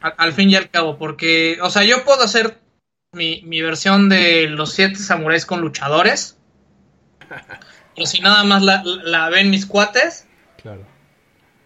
[0.01, 2.59] Al, fin y al cabo, porque, o sea, yo puedo hacer
[3.13, 6.38] mi, mi versión de los siete samuráis con luchadores.
[7.95, 10.28] pero si nada más la, la ven mis cuates.
[10.61, 10.86] Claro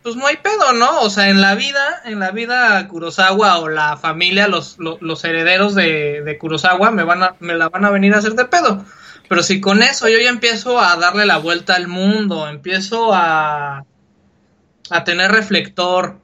[0.04, 1.02] pues no hay pedo, ¿no?
[1.02, 5.74] O sea, en la vida, en la vida Kurosawa o la familia, los, los, herederos
[5.74, 8.86] de, de, Kurosawa me van a, me la van a venir a hacer de pedo.
[9.30, 13.86] Pero si con eso yo ya empiezo a darle la vuelta al mundo, empiezo a,
[14.92, 16.20] a tener reflector,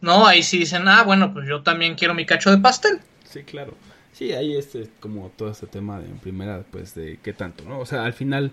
[0.00, 0.26] ¿no?
[0.26, 3.00] Ahí sí dicen, ah, bueno, pues yo también quiero mi cacho de pastel.
[3.24, 3.74] Sí, claro.
[4.12, 7.80] Sí, ahí este, como todo este tema de en primera, pues de qué tanto, ¿no?
[7.80, 8.52] O sea, al final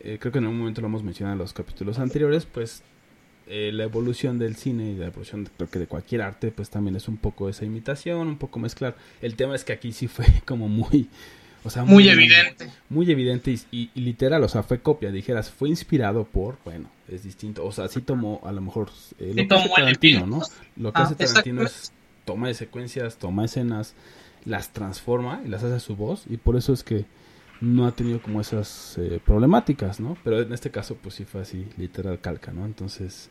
[0.00, 2.82] eh, creo que en un momento lo hemos mencionado en los capítulos anteriores, pues
[3.46, 6.68] eh, la evolución del cine y la evolución de, creo que de cualquier arte, pues
[6.68, 8.96] también es un poco esa imitación, un poco mezclar.
[9.22, 11.08] El tema es que aquí sí fue como muy,
[11.66, 12.70] o sea, muy, evidente.
[12.88, 17.66] Muy, evidente y, literal, o sea, fue copia, dijeras, fue inspirado por, bueno, es distinto,
[17.66, 20.42] o sea, sí tomó a lo mejor eh, lo que hace Tarantino, ¿no?
[20.76, 21.92] Lo que hace ah, Tarantino es
[22.24, 23.94] toma de secuencias, toma escenas,
[24.44, 27.04] las transforma y las hace a su voz y por eso es que
[27.60, 30.16] no ha tenido como esas eh, problemáticas, ¿no?
[30.22, 32.64] Pero en este caso, pues sí fue así, literal calca, ¿no?
[32.64, 33.28] Entonces,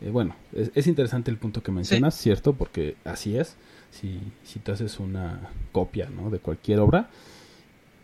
[0.00, 2.54] eh, bueno, es, interesante el punto que mencionas, ¿cierto?
[2.54, 3.56] Porque así es.
[3.90, 6.30] Si, si te haces una copia, ¿no?
[6.30, 7.10] De cualquier obra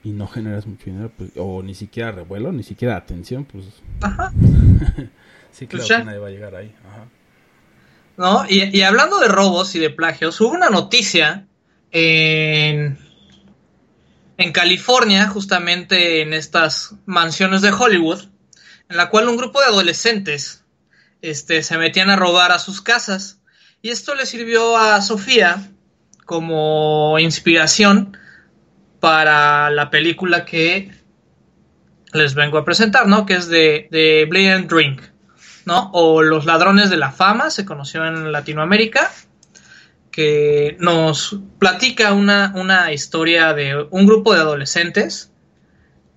[0.04, 3.64] y no generas mucho dinero, pues, o ni siquiera revuelo, ni siquiera atención, pues...
[4.02, 4.32] Ajá.
[5.50, 6.74] sí, claro pues que nadie va a llegar ahí.
[6.86, 7.06] Ajá.
[8.16, 11.46] No, y, y hablando de robos y de plagios, hubo una noticia
[11.90, 12.98] en
[14.36, 18.24] en California, justamente en estas mansiones de Hollywood,
[18.88, 20.64] en la cual un grupo de adolescentes
[21.22, 23.38] este, se metían a robar a sus casas.
[23.80, 25.70] Y esto le sirvió a Sofía
[26.24, 28.16] como inspiración
[29.04, 30.90] para la película que
[32.14, 33.26] les vengo a presentar, ¿no?
[33.26, 35.02] Que es de, de and Drink,
[35.66, 35.90] ¿no?
[35.92, 39.10] O Los Ladrones de la Fama, se conoció en Latinoamérica
[40.10, 45.30] que nos platica una, una, historia de un grupo de adolescentes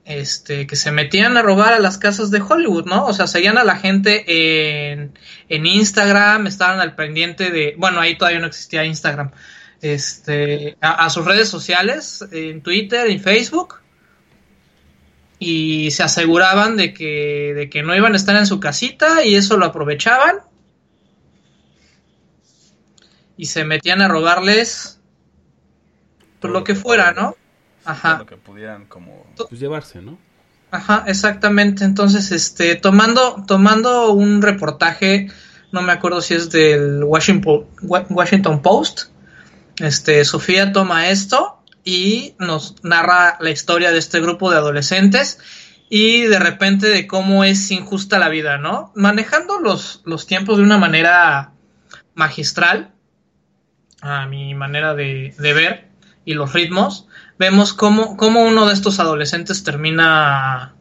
[0.06, 3.06] este, que se metían a robar a las casas de Hollywood, ¿no?
[3.06, 5.12] O sea, seguían a la gente en,
[5.50, 9.32] en Instagram, estaban al pendiente de, bueno, ahí todavía no existía Instagram,
[9.82, 13.76] este, a, sus redes sociales, en Twitter y Facebook,
[15.40, 19.36] y se aseguraban de que, de que no iban a estar en su casita y
[19.36, 20.40] eso lo aprovechaban
[23.38, 25.00] y se metían a robarles
[26.40, 27.36] por lo que fuera, ¿no?
[27.86, 28.18] Ajá.
[28.18, 30.18] Lo que pudieran como pues, llevarse, ¿no?
[30.72, 31.86] Ajá, exactamente.
[31.86, 35.30] Entonces, este, tomando, tomando un reportaje,
[35.72, 39.06] no me acuerdo si es del Washington, Washington Post,
[39.80, 45.40] este, Sofía toma esto y nos narra la historia de este grupo de adolescentes
[45.90, 48.92] y de repente de cómo es injusta la vida, ¿no?
[48.96, 51.54] Manejando los, los tiempos de una manera
[52.14, 52.94] magistral,
[54.02, 55.90] a mi manera de, ver
[56.26, 57.08] y los ritmos,
[57.40, 60.76] vemos cómo, uno de estos adolescentes termina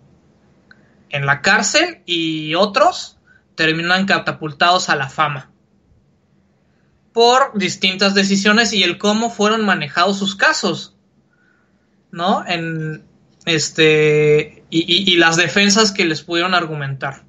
[1.10, 3.18] en la cárcel y otros
[3.54, 5.50] terminan catapultados a la fama
[7.16, 10.94] por distintas decisiones y el cómo fueron manejados sus casos,
[12.10, 12.44] ¿no?
[12.46, 13.04] En
[13.46, 17.22] este y, las defensas que les pudieron argumentar.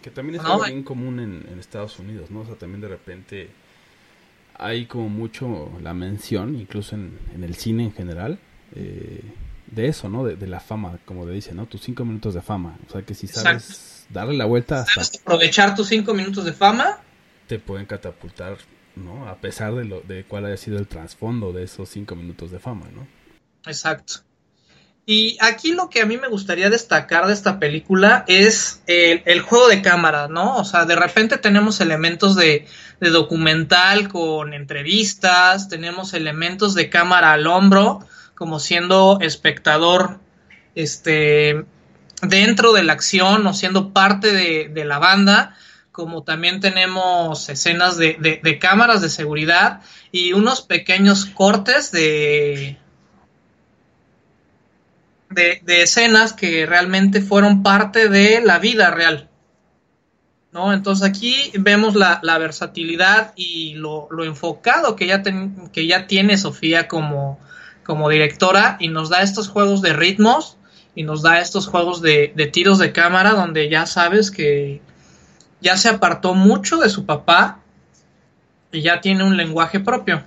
[0.00, 2.42] Que también es algo bien común en, en, Estados Unidos, ¿no?
[2.42, 3.50] O sea, también de repente
[4.54, 8.38] hay como mucho la mención, incluso en, el cine en general,
[8.76, 9.24] eh,
[9.66, 10.22] de eso, ¿no?
[10.22, 11.66] De, la fama, como le dice, ¿no?
[11.66, 12.78] Tus cinco minutos de fama.
[12.88, 17.00] O sea, que si sabes darle la vuelta ¿Sabes aprovechar tus cinco minutos de fama?
[17.48, 18.58] Te pueden catapultar,
[18.94, 19.28] ¿no?
[19.28, 22.60] A pesar de, lo, de cuál haya sido el trasfondo de esos cinco minutos de
[22.60, 23.08] fama, ¿no?
[23.66, 24.22] Exacto.
[25.10, 29.66] Y aquí lo que a mí me gustaría destacar de esta película es el, juego
[29.68, 30.58] de cámara, ¿no?
[30.58, 32.66] O sea, de repente tenemos elementos de,
[33.00, 40.20] documental con entrevistas, tenemos elementos de cámara al hombro, como siendo espectador,
[40.74, 41.64] este,
[42.20, 45.56] dentro de la acción o siendo parte de, la banda,
[45.98, 49.80] como también tenemos escenas de, de cámaras de seguridad
[50.12, 52.78] y unos pequeños cortes de
[55.30, 59.28] de, escenas que realmente fueron parte de la vida real.
[60.52, 60.72] ¿no?
[60.72, 65.22] Entonces aquí vemos la, versatilidad y lo, enfocado que ya,
[65.72, 67.38] que ya tiene Sofía como,
[67.84, 70.56] como directora y nos da estos juegos de ritmos
[70.94, 74.80] y nos da estos juegos de, tiros de cámara donde ya sabes que
[75.60, 77.60] ya se apartó mucho de su papá
[78.72, 80.22] y ya tiene un lenguaje propio.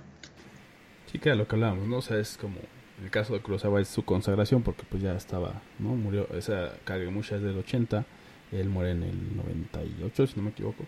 [1.11, 1.97] Sí, que lo que hablábamos, ¿no?
[1.97, 2.57] O sea, es como
[3.03, 5.89] el caso de Kurosawa es su consagración porque pues ya estaba, ¿no?
[5.89, 8.05] Murió, esa Kagemusha es del 80,
[8.51, 10.85] él muere en el 98, si no me equivoco.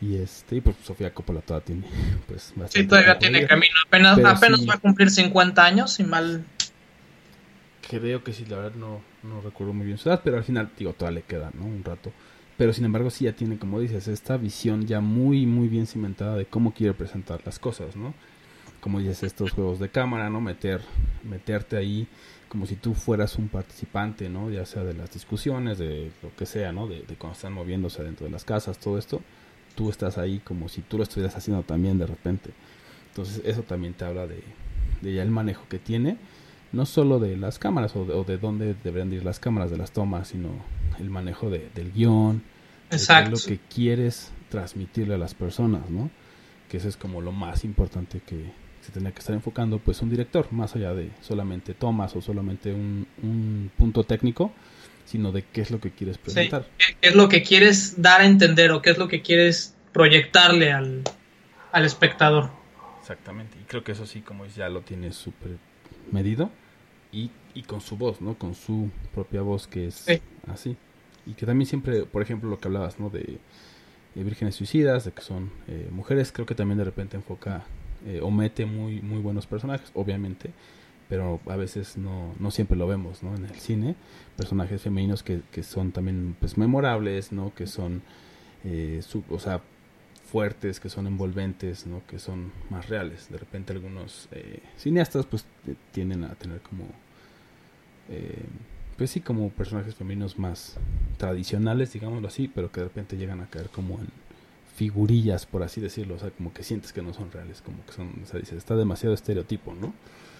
[0.00, 1.86] Y este, y pues Sofía Coppola todavía tiene,
[2.28, 3.74] pues, Sí, todavía tiene camino.
[3.86, 6.44] Apenas, apenas va a cumplir 50 años, y mal.
[7.88, 10.70] Creo que sí, la verdad no, no recuerdo muy bien su edad, pero al final,
[10.76, 11.64] digo, todavía le queda, ¿no?
[11.64, 12.12] Un rato.
[12.58, 16.36] Pero sin embargo, sí ya tiene, como dices, esta visión ya muy, muy bien cimentada
[16.36, 18.12] de cómo quiere presentar las cosas, ¿no?
[18.82, 20.42] Como dices, estos juegos de cámara, ¿no?
[20.42, 20.82] Meter,
[21.22, 22.06] meterte ahí
[22.50, 24.50] como si tú fueras un participante, ¿no?
[24.50, 26.86] Ya sea de las discusiones, de lo que sea, ¿no?
[26.86, 29.22] De, de cuando están moviéndose dentro de las casas, todo esto
[29.78, 32.50] tú estás ahí como si tú lo estuvieras haciendo también de repente.
[33.10, 34.42] Entonces eso también te habla de,
[35.02, 36.16] ya el manejo que tiene,
[36.72, 40.28] no solo de las cámaras o de, dónde deberían ir las cámaras de las tomas,
[40.28, 40.48] sino
[41.00, 42.42] el manejo de, del guion,
[42.90, 43.30] Exacto.
[43.30, 46.10] De lo que quieres transmitirle a las personas, ¿no?
[46.68, 50.10] Que eso es como lo más importante que se tenía que estar enfocando, pues un
[50.10, 54.52] director, más allá de solamente tomas o solamente un, un punto técnico,
[55.04, 56.66] sino de qué es lo que quieres presentar.
[56.78, 60.72] qué es lo que quieres dar a entender o qué es lo que quieres proyectarle
[60.72, 61.04] al,
[61.84, 62.50] espectador.
[63.00, 65.56] Exactamente, y creo que eso sí, como ya lo tiene súper
[66.10, 66.50] medido
[67.12, 68.34] y, y, con su voz, ¿no?
[68.34, 70.06] Con su propia voz que es
[70.46, 70.76] así.
[71.28, 73.10] Y que también siempre, por ejemplo, lo que hablabas, ¿no?
[73.10, 73.38] De,
[74.14, 77.62] vírgenes suicidas, de que son eh, mujeres, creo que también de repente enfoca
[78.04, 80.50] eh, o mete muy, muy buenos personajes, obviamente,
[81.08, 83.36] pero a veces no, no siempre lo vemos, ¿no?
[83.36, 83.94] En el cine,
[84.36, 87.54] personajes femeninos que, que son también, pues, memorables, ¿no?
[87.54, 88.02] Que son,
[88.64, 89.00] eh,
[89.30, 89.62] o sea,
[90.30, 92.02] fuertes, que son envolventes, ¿no?
[92.06, 93.28] Que son más reales.
[93.30, 95.46] De repente algunos eh, cineastas, pues,
[95.92, 96.84] tienden a tener como,
[98.10, 98.44] eh,
[98.98, 100.74] pues sí, como personajes femeninos más
[101.16, 104.08] tradicionales, digámoslo así, pero que de repente llegan a caer como en
[104.74, 107.92] figurillas, por así decirlo, o sea, como que sientes que no son reales, como que
[107.92, 109.94] son, o sea, dices, está demasiado estereotipo, ¿no?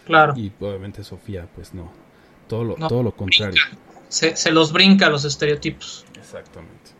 [0.06, 0.34] Claro.
[0.36, 1.90] Y obviamente Sofía, pues no.
[2.48, 3.60] Todo lo, todo lo contrario.
[4.08, 6.04] Se, se los brinca los estereotipos.
[6.16, 6.90] Exactamente.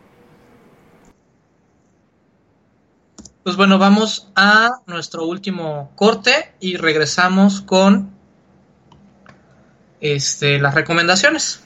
[3.43, 8.18] Pues bueno, vamos a nuestro último corte y regresamos con
[10.01, 11.61] este, las recomendaciones.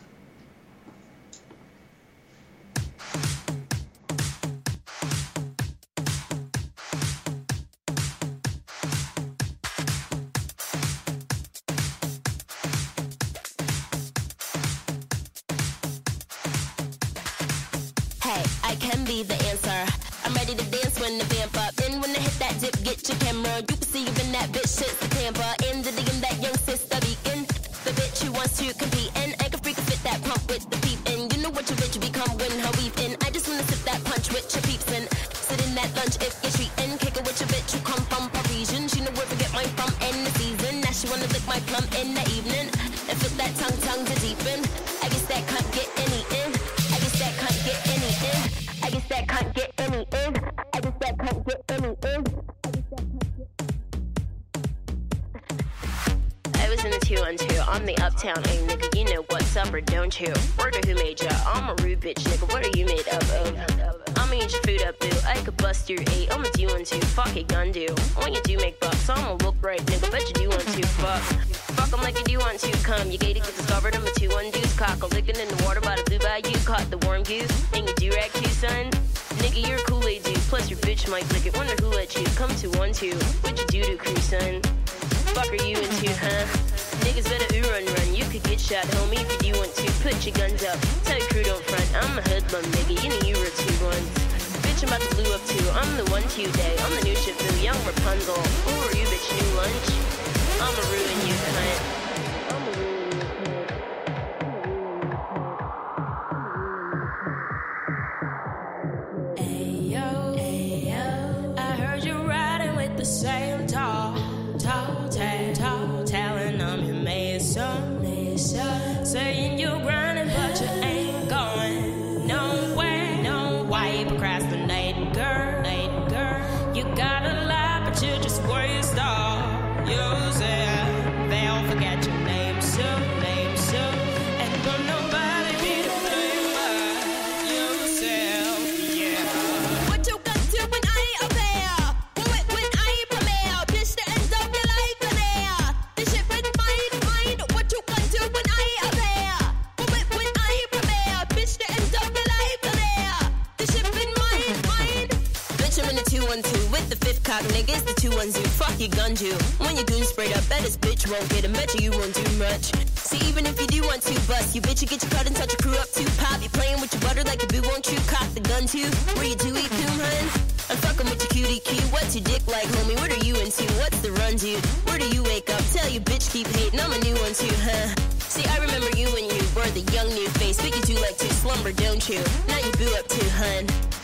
[161.13, 162.73] Won't get him, bet you won't do much.
[162.97, 165.35] See, even if you do want to bust, you bitch, you get your cut and
[165.35, 166.09] touch your crew up too.
[166.17, 168.89] Pop, you playing with your butter like a boo, won't you cock the gun too?
[169.15, 170.25] Where you do eat coon, hun?
[170.69, 171.85] I'm fucking with your cutie cue.
[171.93, 172.97] What's your dick like, homie?
[172.97, 173.65] What are you into?
[173.77, 174.63] What's the run, dude?
[174.89, 175.61] Where do you wake up?
[175.71, 176.79] Tell you bitch keep hating.
[176.79, 177.93] I'm a new one too, huh?
[178.19, 181.17] See, I remember you when you were the young new face, but you do like
[181.17, 182.21] to slumber, don't you?
[182.47, 184.02] Now you boo up too, hun.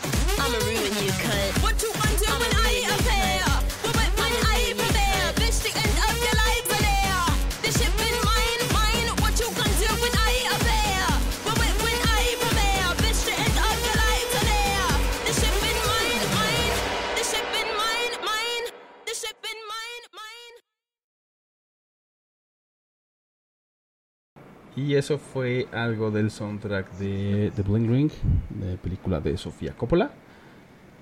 [24.90, 28.10] Y eso fue algo del soundtrack de The Bling Ring,
[28.48, 30.10] de película de Sofía Coppola.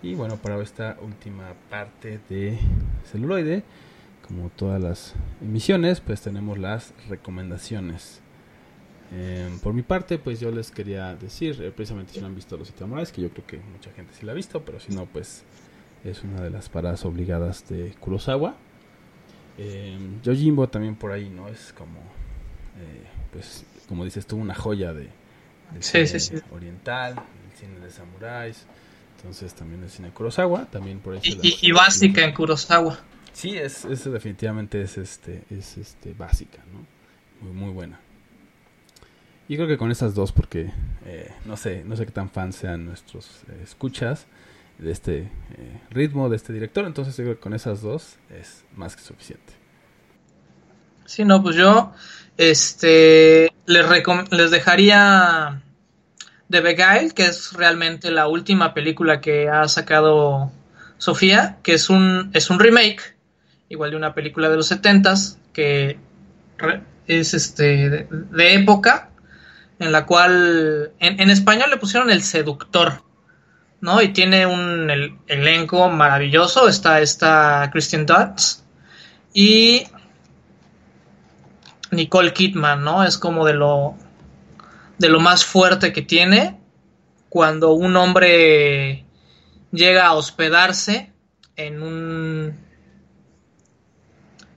[0.03, 2.59] Y bueno, para esta última parte de
[3.11, 3.65] celuloide,
[4.27, 8.21] como todas las emisiones, pues tenemos las recomendaciones.
[9.13, 12.57] Eh, por mi parte, pues yo les quería decir, eh, precisamente si no han visto
[12.57, 14.93] Los Siete Samuráis, que yo creo que mucha gente sí la ha visto, pero si
[14.95, 15.45] no, pues
[16.05, 18.55] es una de las paradas obligadas de Kurosawa.
[19.57, 21.49] Eh, Yojimbo también por ahí, ¿no?
[21.49, 21.99] Es como,
[22.79, 25.09] eh, pues, como dices tú, una joya de,
[25.73, 26.37] del Sí, cine sí, sí.
[26.53, 28.67] oriental, el cine de samuráis.
[29.19, 31.27] Entonces también el cine Kurosawa, también por eso.
[31.27, 32.99] Y, las- y- y básica en Kurosawa.
[33.33, 36.87] Sí, es, es definitivamente es este, es este básica, ¿no?
[37.47, 38.01] Muy, muy buena.
[39.49, 40.71] Y creo que con estas dos, porque
[41.07, 44.27] eh, no sé, no sé qué tan fans sean nuestros eh, escuchas
[44.79, 48.65] de este eh, ritmo de este director, entonces yo creo que con esas dos es
[48.77, 49.55] más que suficiente.
[51.07, 51.93] Sí, no, pues yo
[52.37, 53.87] este, les,
[54.31, 55.63] les dejaría
[56.51, 60.51] The Beguile, que es realmente la última película que ha sacado
[60.97, 63.17] Sofía, que es un, es un remake,
[63.69, 65.99] igual de una película de los 70s, que
[67.07, 69.11] es este, de, de época,
[69.79, 73.03] en la cual en, en español le pusieron El Seductor.
[73.81, 74.03] ¿no?
[74.03, 76.69] Y tiene un el- elenco maravilloso.
[76.69, 78.63] Está esta Christian Dunst
[79.33, 79.85] y
[81.91, 83.05] Nicole Kidman, ¿no?
[83.05, 83.95] Es como de lo
[84.99, 86.59] de lo más fuerte que tiene
[87.29, 89.05] cuando un hombre
[89.71, 91.13] llega a hospedarse
[91.57, 92.59] en un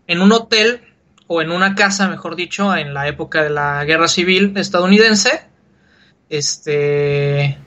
[0.07, 0.81] en un hotel
[1.27, 5.47] o en una casa, mejor dicho, en la época de la Guerra Civil estadounidense.
[6.29, 7.57] Este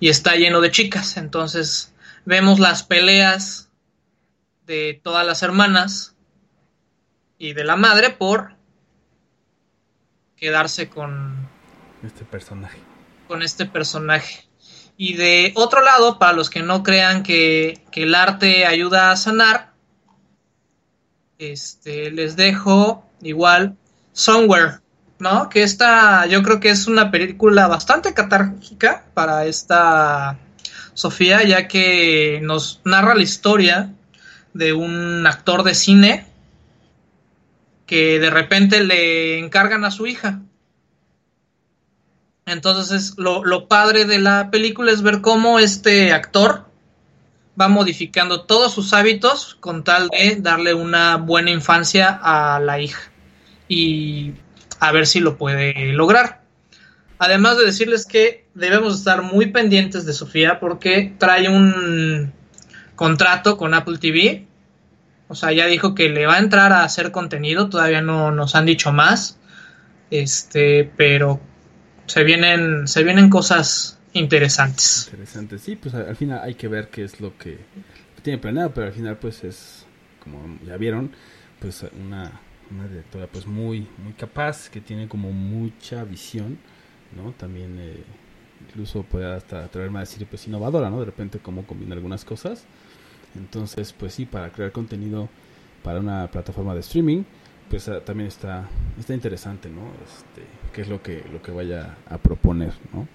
[0.00, 1.92] y está lleno de chicas, entonces
[2.24, 3.70] vemos las peleas
[4.66, 6.14] de todas las hermanas
[7.36, 8.54] y de la madre por
[10.36, 11.48] quedarse con,
[12.02, 12.78] Este personaje.
[13.26, 14.44] con este personaje.
[14.96, 19.16] Y de otro lado, para los que no crean que, que el arte ayuda a
[19.16, 19.72] sanar,
[21.38, 23.76] este, les dejo igual
[24.12, 24.78] Somewhere,
[25.18, 25.48] ¿no?
[25.48, 30.38] Que esta yo creo que es una película bastante catárquica para esta
[30.94, 33.94] Sofía, ya que nos narra la historia
[34.52, 36.26] de un actor de cine
[37.86, 40.40] que de repente le encargan a su hija.
[42.48, 46.68] Entonces es lo, lo padre de la película es ver cómo este actor
[47.60, 53.10] va modificando todos sus hábitos con tal de darle una buena infancia a la hija
[53.68, 54.34] y
[54.80, 56.42] a ver si lo puede lograr.
[57.18, 62.32] Además de decirles que debemos estar muy pendientes de Sofía porque trae un
[62.94, 64.46] contrato con Apple TV.
[65.26, 68.54] O sea, ya dijo que le va a entrar a hacer contenido, todavía no nos
[68.54, 69.36] han dicho más.
[70.10, 71.40] Este, pero
[72.08, 75.06] se vienen se vienen cosas interesantes.
[75.06, 77.58] Interesante, sí, pues al al final hay que ver qué es lo que
[78.22, 79.86] tiene planeado, pero al final pues es,
[80.22, 81.12] como ya vieron,
[81.60, 82.40] pues una,
[82.70, 86.58] una directora pues muy, muy capaz, que tiene como mucha visión,
[87.16, 87.32] ¿no?
[87.32, 88.02] También eh,
[88.68, 91.00] incluso puede hasta atreverme a decir pues innovadora, ¿no?
[91.00, 92.64] De repente cómo combina algunas cosas.
[93.36, 95.28] Entonces pues sí, para crear contenido
[95.82, 97.22] para una plataforma de streaming,
[97.70, 98.68] pues ah, también está,
[98.98, 99.92] está interesante, ¿no?
[100.04, 100.42] Este,
[100.72, 103.08] qué es lo que, lo que vaya a proponer, ¿no?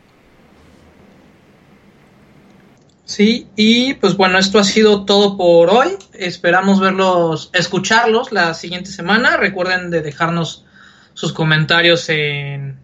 [3.05, 5.89] Sí, y pues bueno, esto ha sido todo por hoy.
[6.13, 9.37] Esperamos verlos, escucharlos la siguiente semana.
[9.37, 10.65] Recuerden de dejarnos
[11.13, 12.79] sus comentarios en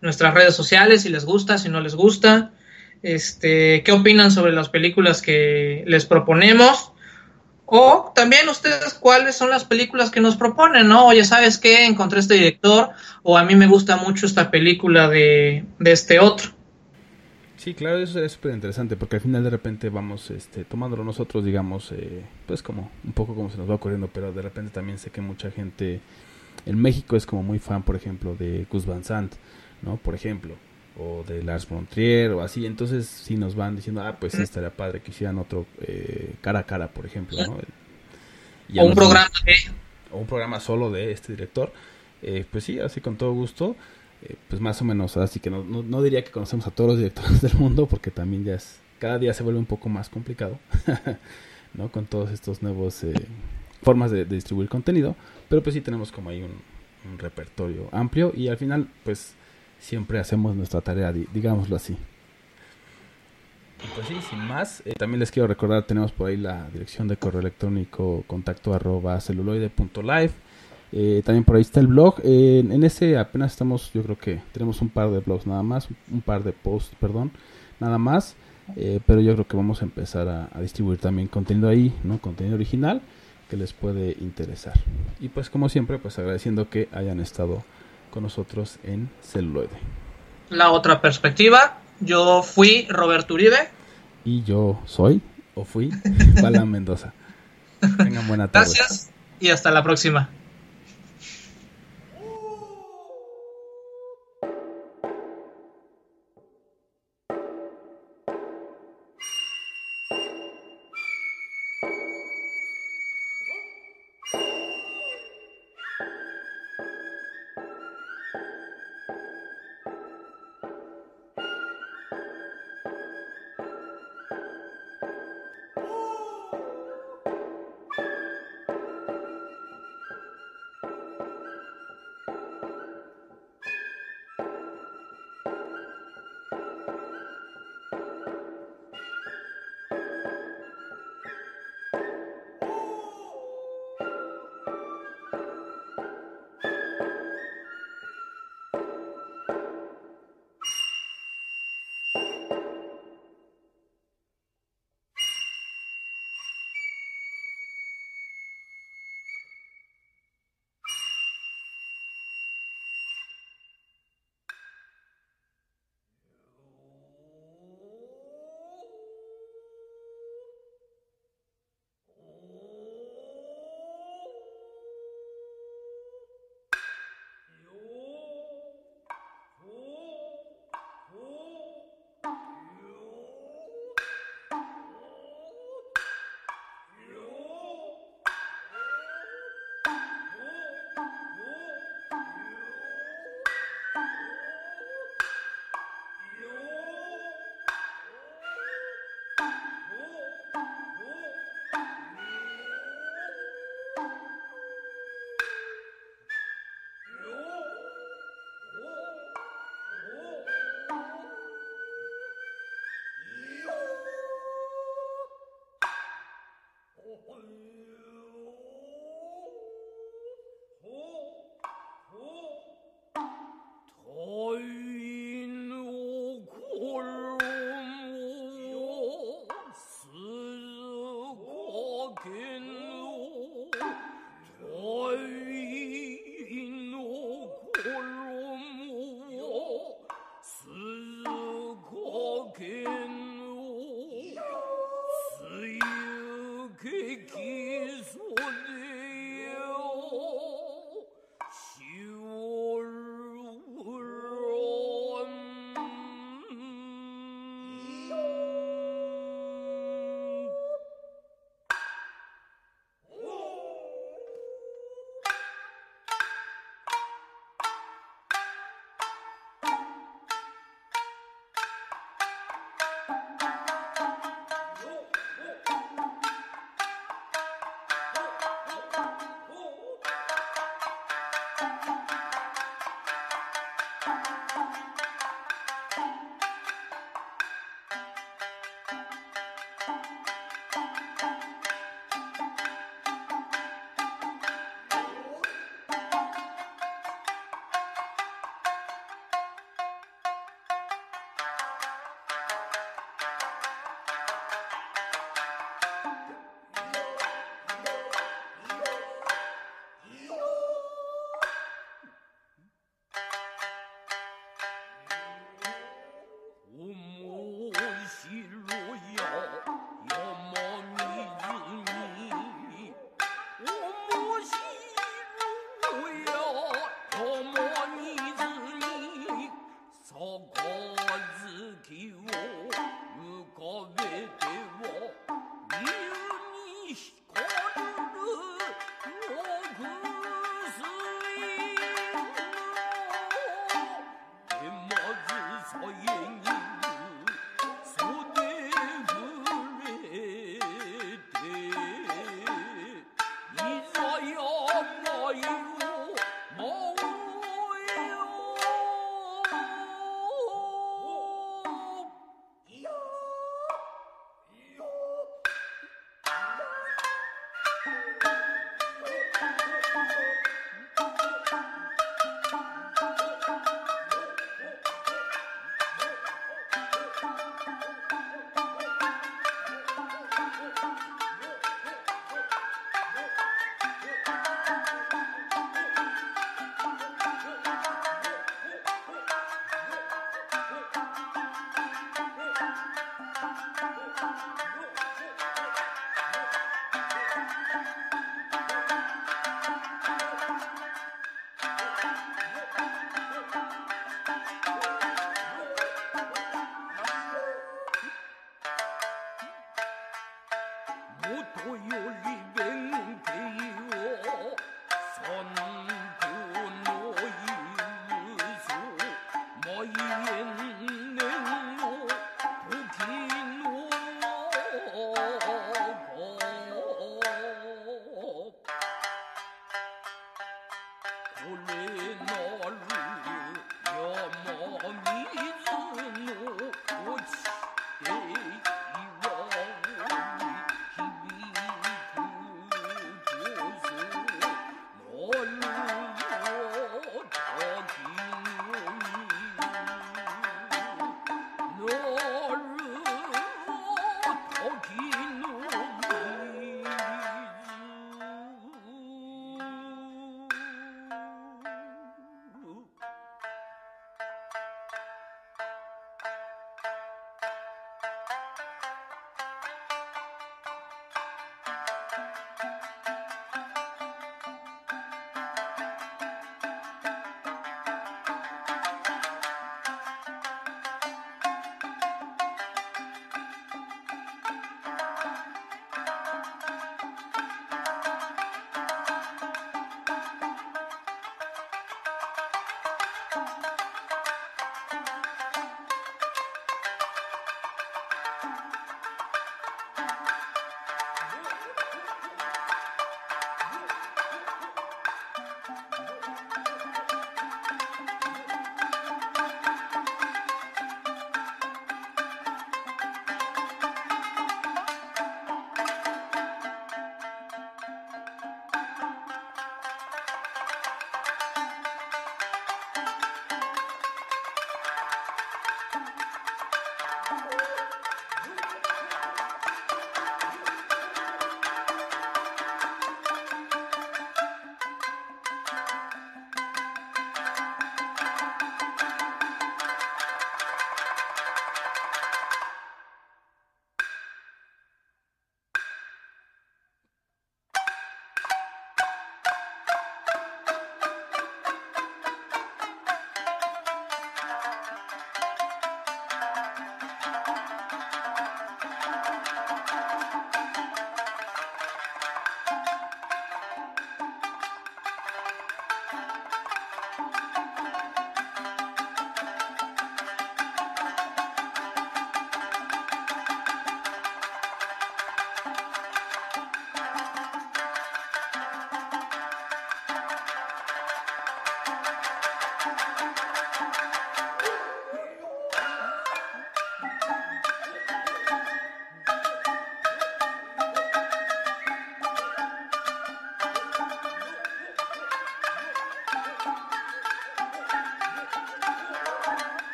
[0.00, 2.50] nuestras redes sociales si les gusta, si no les gusta.
[3.02, 6.91] Este, qué opinan sobre las películas que les proponemos.
[7.74, 11.06] O también ustedes cuáles son las películas que nos proponen, ¿no?
[11.06, 11.86] Oye, ¿sabes qué?
[11.86, 12.90] Encontré este director
[13.22, 16.50] o a mí me gusta mucho esta película de, de este otro.
[17.56, 21.46] Sí, claro, eso es súper interesante porque al final de repente vamos este, tomándolo nosotros,
[21.46, 24.98] digamos, eh, pues como un poco como se nos va ocurriendo, pero de repente también
[24.98, 26.02] sé que mucha gente
[26.66, 29.32] en México es como muy fan, por ejemplo, de Gus Van Sant,
[29.80, 29.96] ¿no?
[29.96, 30.56] Por ejemplo.
[30.98, 34.42] O de Lars von Trier o así, entonces sí nos van diciendo, ah, pues sí
[34.42, 37.58] estaría padre que hicieran otro eh, cara a cara, por ejemplo, ¿no?
[38.80, 39.54] o un programa de...
[40.10, 41.72] O un programa solo de este director.
[42.22, 43.76] Eh, pues sí, así con todo gusto.
[44.22, 46.98] Eh, pues más o menos, así que no, no, diría que conocemos a todos los
[46.98, 50.58] directores del mundo, porque también ya es, cada día se vuelve un poco más complicado,
[51.74, 51.90] ¿no?
[51.90, 53.14] Con todos estos nuevos eh,
[53.82, 55.16] formas de, distribuir contenido,
[55.48, 56.52] pero pues sí tenemos como ahí un,
[57.10, 59.34] un, repertorio amplio y al final, pues
[59.82, 61.96] siempre hacemos nuestra tarea, digámoslo así.
[63.94, 67.16] pues sí, sin más, eh, también les quiero recordar, tenemos por ahí la dirección de
[67.16, 70.32] correo electrónico contacto arroba celuloide.live
[70.94, 72.20] eh, también por ahí está el blog.
[72.22, 76.20] en ese apenas estamos, yo creo que tenemos un par de blogs nada más, un
[76.20, 77.32] par de posts, perdón,
[77.80, 78.36] nada más.
[78.76, 82.18] Eh, pero yo creo que vamos a empezar a, distribuir también contenido ahí, ¿no?
[82.18, 83.02] Contenido original
[83.50, 84.74] que les puede interesar.
[85.20, 87.64] Y pues como siempre, pues agradeciendo que hayan estado
[88.12, 89.76] con nosotros en Celuloide.
[90.50, 93.70] La otra perspectiva, yo fui Roberto Uribe.
[94.24, 95.22] Y yo soy,
[95.54, 95.90] o fui,
[96.42, 97.14] Bala Mendoza.
[97.80, 98.70] Tengan buena tarde.
[98.76, 99.10] Gracias
[99.40, 100.28] y hasta la próxima.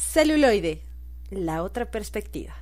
[0.00, 0.82] Celuloide,
[1.30, 2.52] la otra perspectiva.